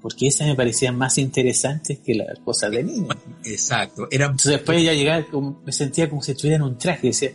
[0.00, 3.16] porque esas me parecían más interesantes que las cosas de niños.
[3.44, 4.08] Exacto.
[4.10, 4.26] Era...
[4.26, 5.24] Entonces después ya llegaba,
[5.64, 7.32] me sentía como si estuviera en un traje, decía,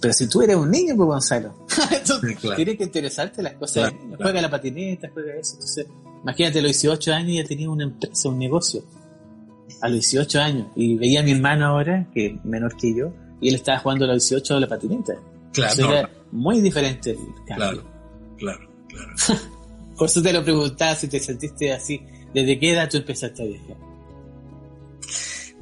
[0.00, 1.54] pero si tú eres un niño, pues Gonzalo.
[1.92, 3.92] Entonces, tiene que interesarte las cosas.
[4.16, 5.54] Juega la patineta, juega eso.
[5.54, 5.86] Entonces,
[6.22, 8.82] imagínate, a los 18 años ya tenía una empresa, un negocio.
[9.80, 10.66] A los 18 años.
[10.74, 14.06] Y veía a mi hermano ahora, que es menor que yo, y él estaba jugando
[14.06, 15.14] a los 18 a la patineta.
[15.52, 15.90] Claro.
[15.90, 17.82] era muy diferente el Claro,
[18.36, 19.12] claro, claro.
[19.96, 22.00] Por eso te lo preguntaba si te sentiste así.
[22.34, 23.76] ¿Desde qué edad tú empezaste a viajar?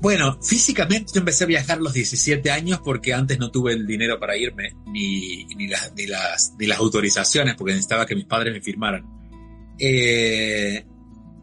[0.00, 3.86] Bueno, físicamente yo empecé a viajar a los 17 años porque antes no tuve el
[3.86, 8.60] dinero para irme, ni, ni, las, ni, las, autorizaciones, porque necesitaba que mis padres me
[8.60, 9.04] firmaran.
[9.78, 10.84] Eh,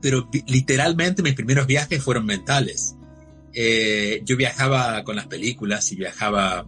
[0.01, 2.95] pero literalmente mis primeros viajes fueron mentales.
[3.53, 6.67] Eh, yo viajaba con las películas y viajaba,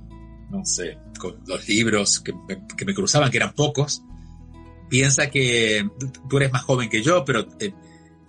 [0.50, 2.34] no sé, con los libros que,
[2.78, 4.04] que, me cruzaban, que eran pocos.
[4.94, 5.90] Piensa que
[6.30, 7.74] tú eres más joven que yo, pero eh,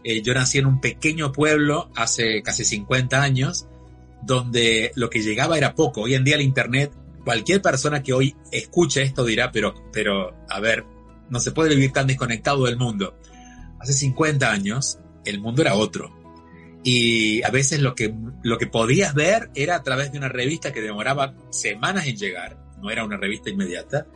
[0.02, 3.66] eh, yo nací en un pequeño pueblo hace casi 50 años,
[4.22, 6.00] donde lo que llegaba era poco.
[6.00, 6.90] Hoy en día el Internet,
[7.22, 10.86] cualquier persona que hoy escuche esto dirá, pero, pero, a ver,
[11.28, 13.14] no se puede vivir tan desconectado del mundo.
[13.78, 16.24] Hace 50 años, el mundo era otro
[16.82, 20.72] y a veces lo que, lo que podías ver era a través de una revista
[20.72, 24.06] que demoraba semanas en llegar, no era una revista inmediata,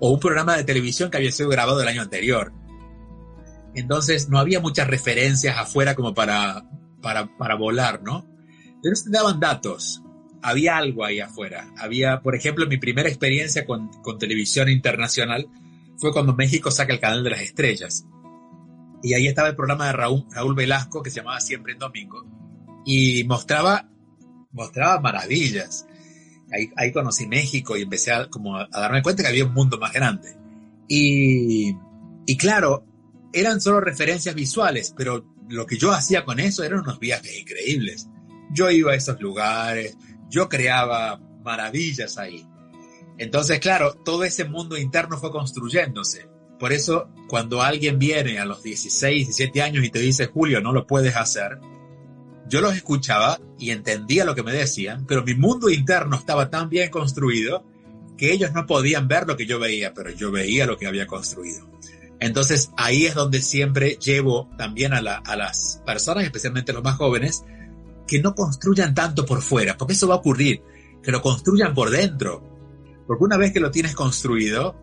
[0.00, 2.52] o un programa de televisión que había sido grabado el año anterior.
[3.74, 6.64] Entonces no había muchas referencias afuera como para,
[7.02, 8.26] para, para volar, ¿no?
[8.82, 10.02] Pero se daban datos,
[10.42, 11.72] había algo ahí afuera.
[11.76, 15.48] Había, por ejemplo, mi primera experiencia con, con televisión internacional
[15.98, 18.06] fue cuando México saca el canal de las estrellas.
[19.02, 22.24] Y ahí estaba el programa de Raúl, Raúl Velasco que se llamaba Siempre en Domingo
[22.86, 23.90] y mostraba,
[24.52, 25.86] mostraba maravillas.
[26.52, 29.78] Ahí, ahí conocí México y empecé a, como a, darme cuenta que había un mundo
[29.78, 30.36] más grande.
[30.88, 31.74] Y,
[32.26, 32.84] y claro,
[33.32, 38.08] eran solo referencias visuales, pero lo que yo hacía con eso eran unos viajes increíbles.
[38.52, 39.96] Yo iba a esos lugares,
[40.30, 42.46] yo creaba maravillas ahí.
[43.18, 46.28] Entonces, claro, todo ese mundo interno fue construyéndose.
[46.58, 50.72] Por eso, cuando alguien viene a los 16, 17 años y te dice, Julio, no
[50.72, 51.58] lo puedes hacer,
[52.48, 56.68] yo los escuchaba y entendía lo que me decían, pero mi mundo interno estaba tan
[56.68, 57.64] bien construido
[58.16, 61.06] que ellos no podían ver lo que yo veía, pero yo veía lo que había
[61.06, 61.68] construido.
[62.18, 67.44] Entonces ahí es donde siempre llevo también a, las personas, especialmente los más jóvenes,
[68.06, 70.62] que no construyan tanto por fuera, porque eso va a ocurrir,
[71.02, 72.42] que lo construyan por dentro.
[73.06, 74.76] Porque una vez que lo tienes construido,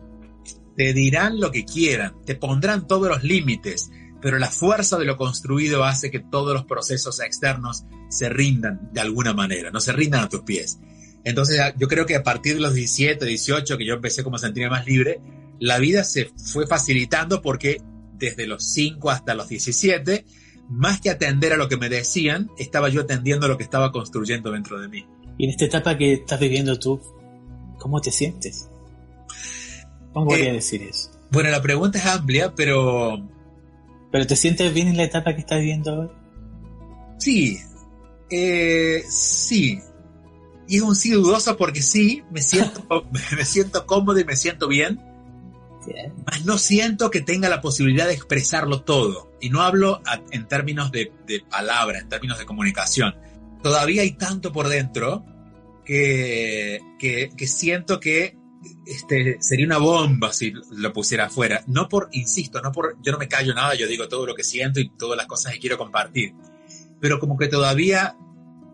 [0.76, 3.90] te dirán lo que quieran, te pondrán todos los límites,
[4.24, 9.02] pero la fuerza de lo construido hace que todos los procesos externos se rindan de
[9.02, 10.78] alguna manera, no se rindan a tus pies.
[11.24, 14.38] Entonces yo creo que a partir de los 17, 18, que yo empecé como a
[14.38, 15.20] sentirme más libre,
[15.60, 17.82] la vida se fue facilitando porque
[18.14, 20.24] desde los 5 hasta los 17,
[20.70, 23.92] más que atender a lo que me decían, estaba yo atendiendo a lo que estaba
[23.92, 25.06] construyendo dentro de mí.
[25.36, 26.98] Y en esta etapa que estás viviendo tú,
[27.78, 28.70] ¿cómo te sientes?
[30.14, 31.10] ¿Cómo voy a eh, decir eso?
[31.30, 33.33] Bueno, la pregunta es amplia, pero...
[34.14, 36.12] ¿Pero te sientes bien en la etapa que estás viviendo ahora?
[37.18, 37.58] Sí,
[38.30, 39.80] eh, sí.
[40.68, 42.86] Y es un sí dudoso porque sí, me siento,
[43.36, 45.02] me siento cómodo y me siento bien.
[46.24, 49.32] Mas no siento que tenga la posibilidad de expresarlo todo.
[49.40, 50.00] Y no hablo
[50.30, 53.16] en términos de, de palabra, en términos de comunicación.
[53.64, 55.24] Todavía hay tanto por dentro
[55.84, 58.36] que, que, que siento que
[58.86, 61.62] este, sería una bomba si lo pusiera afuera.
[61.66, 64.44] No por, insisto, no por, yo no me callo nada, yo digo todo lo que
[64.44, 66.34] siento y todas las cosas que quiero compartir.
[67.00, 68.16] Pero como que todavía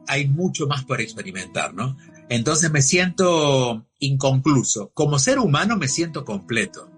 [0.06, 1.96] hay mucho más por experimentar, ¿no?
[2.28, 4.90] Entonces me siento inconcluso.
[4.94, 6.90] Como ser humano me siento completo.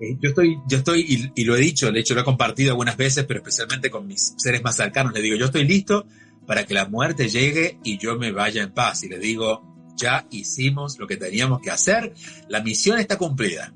[0.00, 2.96] Eh, yo estoy, yo estoy, y, lo he dicho, de hecho lo he compartido algunas
[2.96, 6.06] veces, pero especialmente con mis seres más cercanos, le digo, yo estoy listo
[6.46, 9.04] para que la muerte llegue y yo me vaya en paz.
[9.04, 12.14] Y le digo, ya hicimos lo que teníamos que hacer,
[12.48, 13.72] la misión está cumplida.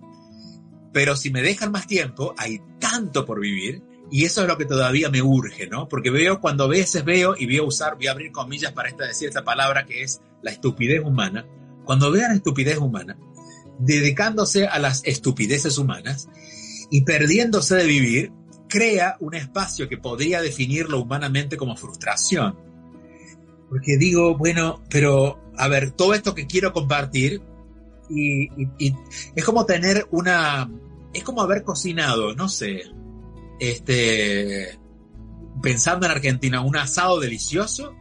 [0.92, 4.64] Pero si me dejan más tiempo, hay tanto por vivir y eso es lo que
[4.64, 5.88] todavía me urge, ¿no?
[5.88, 8.88] Porque veo, cuando a veces veo, y voy a usar, voy a abrir comillas para
[8.88, 11.46] esta, decir esta palabra que es la estupidez humana,
[11.85, 13.19] cuando la estupidez humana,
[13.79, 16.29] dedicándose a las estupideces humanas
[16.90, 18.33] y perdiéndose de vivir,
[18.69, 22.56] crea un espacio que podría definirlo humanamente como frustración.
[23.69, 27.42] Porque digo, bueno, pero a ver, todo esto que quiero compartir
[28.09, 28.48] y,
[29.35, 30.71] es como tener una,
[31.13, 32.83] es como haber cocinado, no sé,
[33.61, 34.79] este,
[35.63, 37.94] pensando en Argentina, un asado delicioso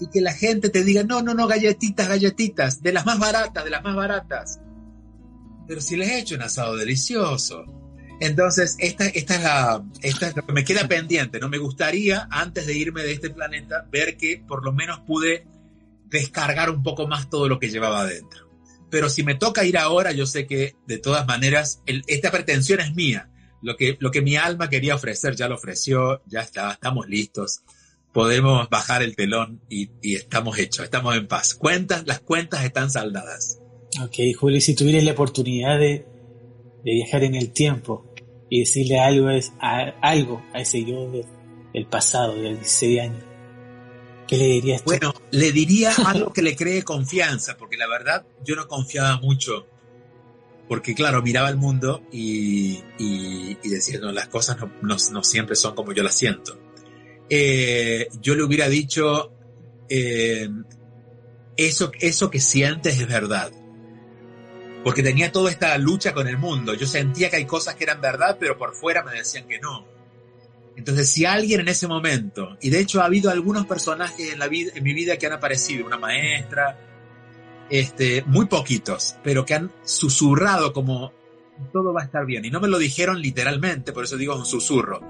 [0.00, 3.64] y que la gente te diga, no, no, no, galletitas, galletitas, de las más baratas,
[3.64, 4.60] de las más baratas.
[5.66, 7.64] Pero si les he hecho un asado delicioso.
[8.20, 11.48] Entonces, esta, esta, es la, esta me queda pendiente, ¿no?
[11.48, 15.46] Me gustaría, antes de irme de este planeta, ver que por lo menos pude
[16.08, 18.48] descargar un poco más todo lo que llevaba adentro.
[18.90, 22.94] Pero si me toca ir ahora, yo sé que de todas maneras, esta pretensión es
[22.94, 23.30] mía.
[23.60, 27.62] Lo que, lo que mi alma quería ofrecer ya lo ofreció, ya está, estamos listos
[28.12, 31.54] podemos bajar el telón y, estamos hechos, estamos en paz.
[31.54, 33.60] Cuentas, las cuentas están saldadas.
[34.02, 36.04] Ok, Julio, si tuvieras la oportunidad de,
[36.84, 38.12] viajar en el tiempo
[38.48, 39.28] y decirle algo,
[39.60, 41.10] a, algo a ese yo
[41.72, 43.24] del pasado, de 16 años,
[44.28, 44.84] ¿qué le dirías?
[44.84, 49.66] Bueno, le diría algo que le cree confianza, porque la verdad yo no confiaba mucho.
[50.68, 52.82] Porque claro, miraba el mundo y,
[53.64, 56.68] decía, no, las cosas no siempre son como yo las siento
[57.30, 59.32] eh, yo le hubiera dicho,
[59.88, 60.48] eh,
[61.56, 63.52] eso, eso que sientes es verdad.
[64.84, 66.74] Porque tenía toda esta lucha con el mundo.
[66.74, 69.86] Yo sentía que hay cosas que eran verdad, pero por fuera me decían que no.
[70.78, 74.48] Entonces, si alguien en ese momento, y de hecho ha habido algunos personajes en, la
[74.48, 76.78] vida, en mi vida que han aparecido, una maestra,
[77.68, 81.12] este, muy poquitos, pero que han susurrado como
[81.72, 82.44] todo va a estar bien.
[82.44, 85.00] Y no me lo dijeron literalmente, por eso digo un susurro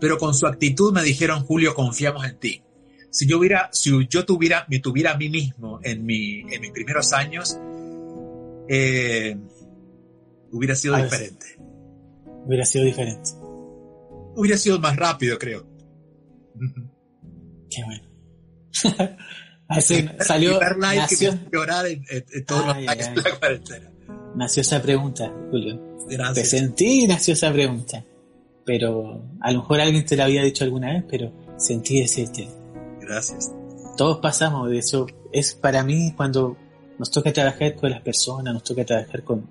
[0.00, 2.62] pero con su actitud me dijeron, Julio, confiamos en ti.
[3.10, 6.70] Si yo hubiera, si yo tuviera, me tuviera a mí mismo en, mi, en mis
[6.70, 7.58] primeros años,
[8.68, 9.36] eh,
[10.52, 11.46] hubiera sido diferente.
[12.44, 13.30] Hubiera sido diferente.
[14.36, 15.66] Hubiera sido más rápido, creo.
[17.68, 18.08] Qué bueno.
[19.68, 22.04] Así, salió, nació, llorar en,
[22.46, 23.92] todos los de la cuarentena.
[24.36, 25.96] Nació esa pregunta, Julio.
[26.08, 26.34] Gracias.
[26.34, 28.04] Te sentí y nació esa pregunta
[28.66, 32.48] pero a lo mejor alguien te lo había dicho alguna vez, pero sentí decirte.
[33.00, 33.54] Gracias.
[33.96, 35.06] Todos pasamos de eso.
[35.32, 36.56] Es para mí cuando
[36.98, 39.48] nos toca trabajar con las personas, nos toca trabajar con,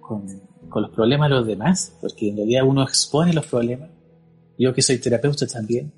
[0.00, 0.26] con,
[0.74, 3.90] los problemas de los demás, porque en realidad uno expone los problemas.
[4.58, 5.92] Yo que soy terapeuta también,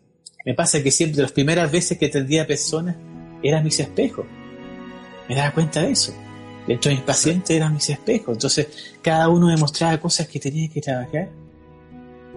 [0.45, 2.97] me pasa que siempre las primeras veces que atendía a personas
[3.43, 4.27] eran mis espejos.
[5.29, 6.15] Me daba cuenta de eso.
[6.67, 8.35] Dentro de mis pacientes eran mis espejos.
[8.35, 8.69] Entonces,
[9.03, 11.31] cada uno demostraba cosas que tenía que trabajar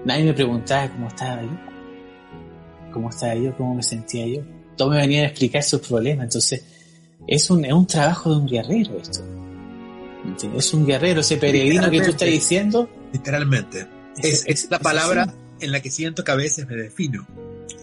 [0.05, 1.49] Nadie me preguntaba cómo estaba yo,
[2.91, 4.41] cómo estaba yo, cómo me sentía yo.
[4.75, 6.25] Todos me venían a explicar sus problemas.
[6.25, 6.63] Entonces,
[7.25, 9.23] es un, es un trabajo de un guerrero esto.
[10.57, 12.89] Es un guerrero, ese peregrino que tú estás diciendo.
[13.13, 13.87] Literalmente.
[14.21, 15.33] Es, es, la palabra
[15.63, 17.27] en la que siento que a veces me defino.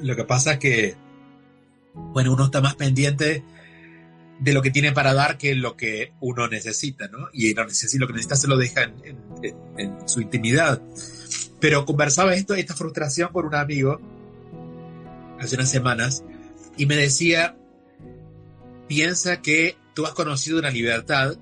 [0.03, 0.97] Lo que pasa es que,
[1.95, 3.45] bueno, uno está más pendiente
[4.39, 7.29] de lo que tiene para dar que lo que uno necesita, ¿no?
[7.33, 9.19] Y lo, que necesita se lo deja en,
[9.77, 10.81] en su intimidad.
[11.61, 14.01] Pero conversaba esto, esta frustración con un amigo
[15.39, 16.25] hace unas semanas
[16.77, 17.57] y me decía,
[18.89, 21.37] piensa que tú has conocido una libertad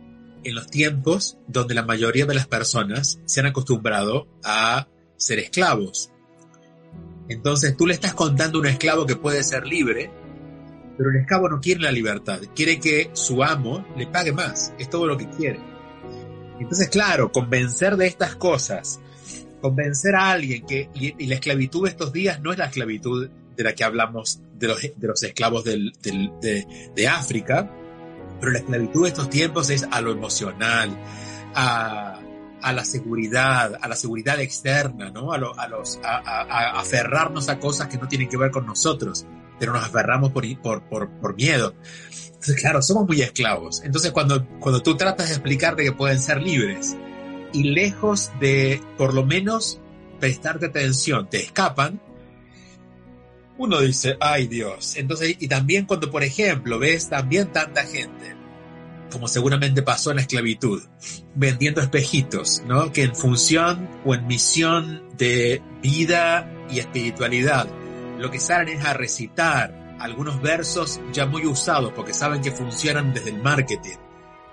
[0.45, 6.11] en los tiempos donde la mayoría de las personas se han acostumbrado a ser esclavos.
[7.29, 10.11] Entonces tú le estás contando a un esclavo que puede ser libre,
[10.97, 14.89] pero el esclavo no quiere la libertad, quiere que su amo le pague más, es
[14.89, 15.61] todo lo que quiere.
[16.59, 19.01] Entonces, claro, convencer de estas cosas
[19.61, 23.65] convencer a alguien que, y, la esclavitud de estos días no es la esclavitud de
[23.65, 27.71] la que hablamos de los, de los esclavos del, de, de, África,
[28.41, 30.97] pero la esclavitud de estos tiempos es a lo emocional,
[31.55, 32.18] a,
[32.63, 35.33] a la seguridad, a la seguridad externa, ¿no?
[35.33, 39.27] A, lo, a los, a, aferrarnos a cosas que no tienen que ver con nosotros,
[39.59, 41.75] pero nos aferramos por, por, por, por miedo.
[42.27, 43.83] Entonces, claro, somos muy esclavos.
[43.83, 46.97] Entonces, cuando, cuando tú tratas de explicarte que pueden ser libres,
[47.53, 49.81] y lejos de por lo menos
[50.21, 52.01] prestarte atención, te escapan,
[53.57, 54.97] uno dice, ay Dios.
[54.97, 58.37] Entonces, y también cuando, por ejemplo, ves también tanta gente,
[59.11, 60.83] como seguramente pasó en la esclavitud,
[61.35, 62.93] vendiendo espejitos, ¿no?
[62.93, 67.69] Que en función o en misión de vida y espiritualidad,
[68.19, 73.13] lo que salen es a recitar algunos versos ya muy usados porque saben que funcionan
[73.13, 73.97] desde el marketing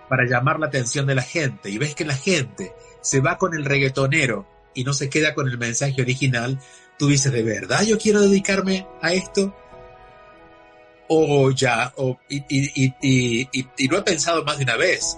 [0.09, 3.53] para llamar la atención de la gente y ves que la gente se va con
[3.53, 6.59] el reggaetonero y no se queda con el mensaje original,
[6.97, 9.55] tú dices, ¿de verdad yo quiero dedicarme a esto?
[11.07, 13.47] O ya, o, y, y, y,
[13.77, 15.17] y, lo he pensado más de una vez.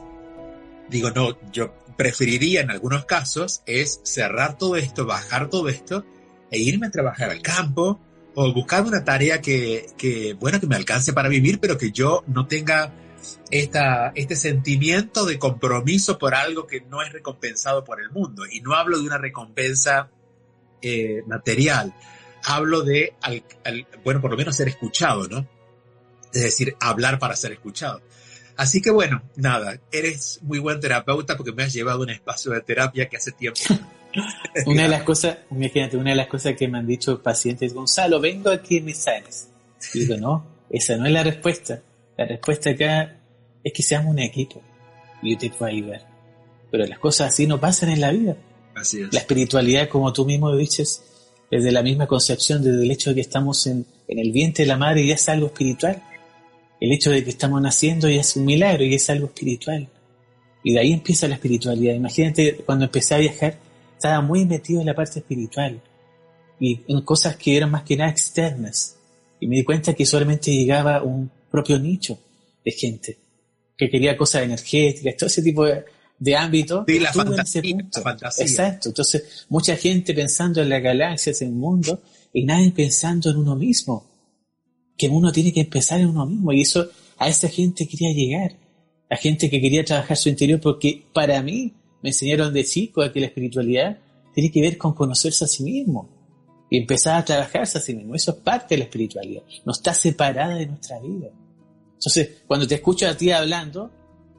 [0.90, 6.06] Digo, no, yo preferiría en algunos casos es cerrar todo esto, bajar todo esto
[6.52, 8.00] e irme a trabajar al campo
[8.36, 12.24] o buscar una tarea que, que, bueno, que me alcance para vivir, pero que yo
[12.28, 12.94] no tenga
[13.50, 18.44] esta, este sentimiento de compromiso por algo que no es recompensado por el mundo.
[18.46, 20.10] Y no hablo de una recompensa
[20.82, 21.94] eh, material,
[22.46, 23.14] hablo de,
[24.04, 25.48] bueno, por lo menos ser escuchado, ¿no?
[26.34, 28.02] Es decir, hablar para ser escuchado.
[28.58, 32.52] Así que bueno, nada, eres muy buen terapeuta porque me has llevado a un espacio
[32.52, 33.60] de terapia que hace tiempo.
[34.66, 38.20] una de las cosas, imagínate, una de las cosas que me han dicho pacientes, Gonzalo,
[38.20, 39.50] vengo aquí en me sanes.
[39.94, 41.84] Y digo, no, esa no es la respuesta.
[42.18, 43.20] La respuesta acá
[43.64, 44.64] es que seamos un equipo
[45.22, 46.08] y yo te puedo ayudar.
[46.72, 48.36] Pero las cosas así no pasan en la vida.
[48.76, 49.14] Así es.
[49.14, 51.04] La espiritualidad, como tú mismo dices,
[51.52, 54.70] desde la misma concepción, desde el hecho de que estamos en, en el vientre de
[54.70, 56.02] la madre ya es algo espiritual
[56.80, 59.88] el hecho de que estamos naciendo ya es un milagro y es algo espiritual.
[60.64, 61.94] Y de ahí empieza la espiritualidad.
[61.94, 63.58] Imagínate, cuando empecé a viajar,
[63.94, 65.82] estaba muy metido en la parte espiritual
[66.60, 68.98] y en cosas que eran más que nada externas.
[69.40, 72.20] Y me di cuenta que solamente llegaba un propio nicho
[72.66, 73.18] de gente
[73.78, 75.86] que quería cosas energéticas, todo ese tipo de,
[76.18, 76.84] de ámbito.
[76.88, 77.62] Sí, la fantasía,
[78.40, 78.90] Exacto.
[78.90, 82.02] Entonces, mucha gente pensando en la galaxia, en el mundo,
[82.34, 84.17] y nadie pensando en uno mismo
[84.98, 88.58] que uno tiene que empezar en uno mismo y eso a esa gente quería llegar,
[89.10, 93.12] a gente que quería trabajar su interior porque para mí me enseñaron de chico a
[93.12, 94.00] que la espiritualidad
[94.34, 96.10] tiene que ver con conocerse a sí mismo
[96.70, 98.16] y empezar a trabajarse a sí mismo.
[98.16, 101.30] Eso es parte de la espiritualidad, no está separada de nuestra vida.
[101.94, 103.92] Entonces, cuando te escucho a ti hablando,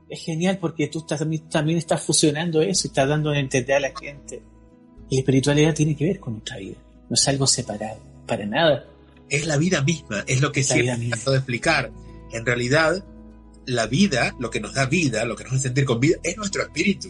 [0.08, 3.92] es genial porque tú también estás fusionando eso y estás dando a entender a la
[3.98, 4.42] gente.
[5.10, 6.76] Y la espiritualidad tiene que ver con nuestra vida,
[7.08, 8.84] no es algo separado, para nada
[9.30, 11.92] es la vida misma, es lo que siempre trato de explicar.
[12.32, 13.04] En realidad,
[13.66, 16.36] la vida, lo que nos da vida, lo que nos hace sentir con vida, es
[16.36, 17.08] nuestro espíritu.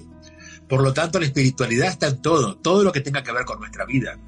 [0.68, 3.58] Por lo tanto, la espiritualidad está en todo, todo lo que tenga que ver con
[3.60, 4.18] nuestra vida.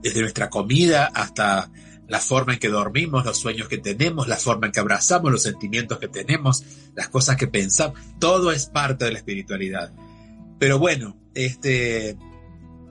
[0.00, 1.70] Desde nuestra comida hasta
[2.06, 5.42] la forma en que dormimos, los sueños que tenemos, la forma en que abrazamos, los
[5.42, 6.64] sentimientos que tenemos,
[6.94, 9.92] las cosas que pensamos, todo es parte de la espiritualidad.
[10.58, 12.16] Pero bueno, este,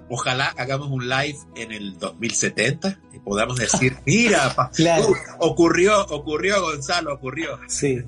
[0.10, 7.14] ojalá hagamos un live en el 2070 y podamos decir, mira, uh, ocurrió, ocurrió Gonzalo,
[7.14, 7.60] ocurrió.
[7.68, 7.99] Sí,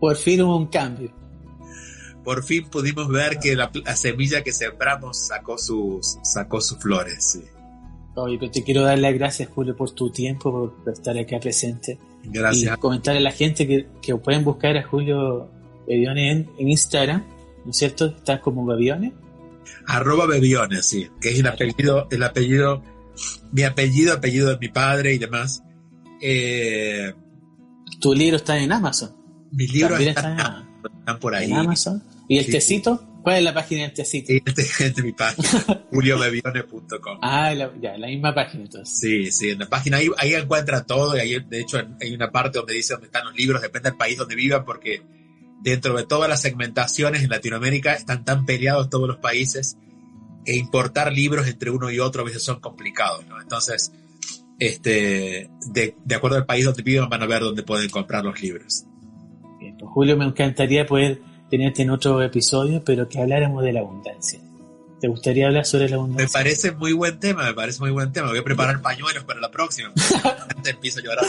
[0.00, 1.12] por fin hubo un cambio.
[2.24, 7.32] Por fin pudimos ver que la, semilla que sembramos sacó sus, sacó sus flores.
[7.32, 7.44] Sí.
[8.16, 11.98] Oye, pero te quiero dar las gracias, Julio, por tu tiempo, por estar acá presente.
[12.24, 12.76] Gracias.
[12.76, 15.48] Y comentarle a la gente que, que pueden buscar a Julio
[15.86, 17.24] Bebiones en, en Instagram,
[17.64, 18.06] ¿no es cierto?
[18.06, 19.12] Está como Bebiones
[19.86, 22.82] Arroba Bebiones, sí, que es el apellido, el apellido,
[23.52, 25.62] mi apellido, apellido de mi padre y demás.
[26.20, 27.12] Eh,
[28.00, 29.16] ¿Tu libro está en Amazon?
[29.52, 31.50] Mis libros están, están, por ahí.
[31.50, 32.02] ¿En Amazon?
[32.28, 33.02] ¿Y el tecito?
[33.22, 34.32] ¿Cuál es la página del tecito?
[34.32, 37.18] Este es de mi página, juliobebiones.com.
[37.22, 38.98] Ah, ya, la misma página entonces.
[38.98, 42.30] Sí, sí, en la página ahí, ahí encuentra todo y ahí, de hecho, hay una
[42.30, 45.02] parte donde dice dónde están los libros, depende del país donde vivan, porque
[45.60, 49.76] dentro de todas las segmentaciones en Latinoamérica están tan peleados todos los países
[50.46, 53.40] e importar libros entre uno y otro a veces son complicados, ¿no?
[53.40, 53.92] Entonces,
[54.58, 58.40] este, de, de acuerdo al país donde viven van a ver dónde pueden comprar los
[58.40, 58.84] libros.
[59.60, 63.80] Bien, pues Julio, me encantaría poder tenerte en otro episodio, pero que habláramos de la
[63.80, 64.40] abundancia.
[65.00, 66.26] ¿Te gustaría hablar sobre la abundancia?
[66.26, 68.28] Me parece muy buen tema, me parece muy buen tema.
[68.28, 69.92] Voy a preparar pañuelos para la próxima.
[70.64, 71.24] empiezo a llorar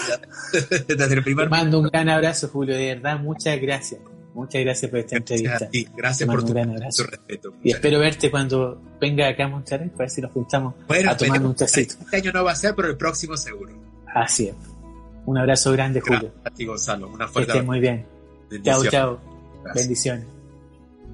[0.88, 4.02] desde el primer Mando un gran abrazo, Julio, de verdad, muchas gracias.
[4.34, 5.70] Muchas gracias por esta entrevista.
[5.96, 7.54] gracias por tu, respeto.
[7.64, 10.76] Y espero verte cuando venga acá a Monterrey para ver si nos juntamos
[11.08, 11.96] a tomar un tecito.
[12.00, 13.74] Este año no va a ser, pero el próximo seguro.
[14.14, 14.56] Así es.
[15.26, 16.34] Un abrazo grande, Julio.
[16.44, 17.10] A ti, Gonzalo.
[17.10, 17.52] Una fuerte.
[17.52, 18.06] Que estés muy bien.
[18.64, 19.22] Chao, chao.
[19.76, 20.26] Bendiciones.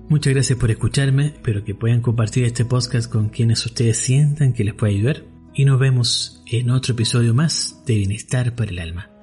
[0.07, 1.27] Muchas gracias por escucharme.
[1.27, 5.23] Espero que puedan compartir este podcast con quienes ustedes sientan que les puede ayudar.
[5.53, 9.14] Y nos vemos en otro episodio más de Bienestar para el Alma.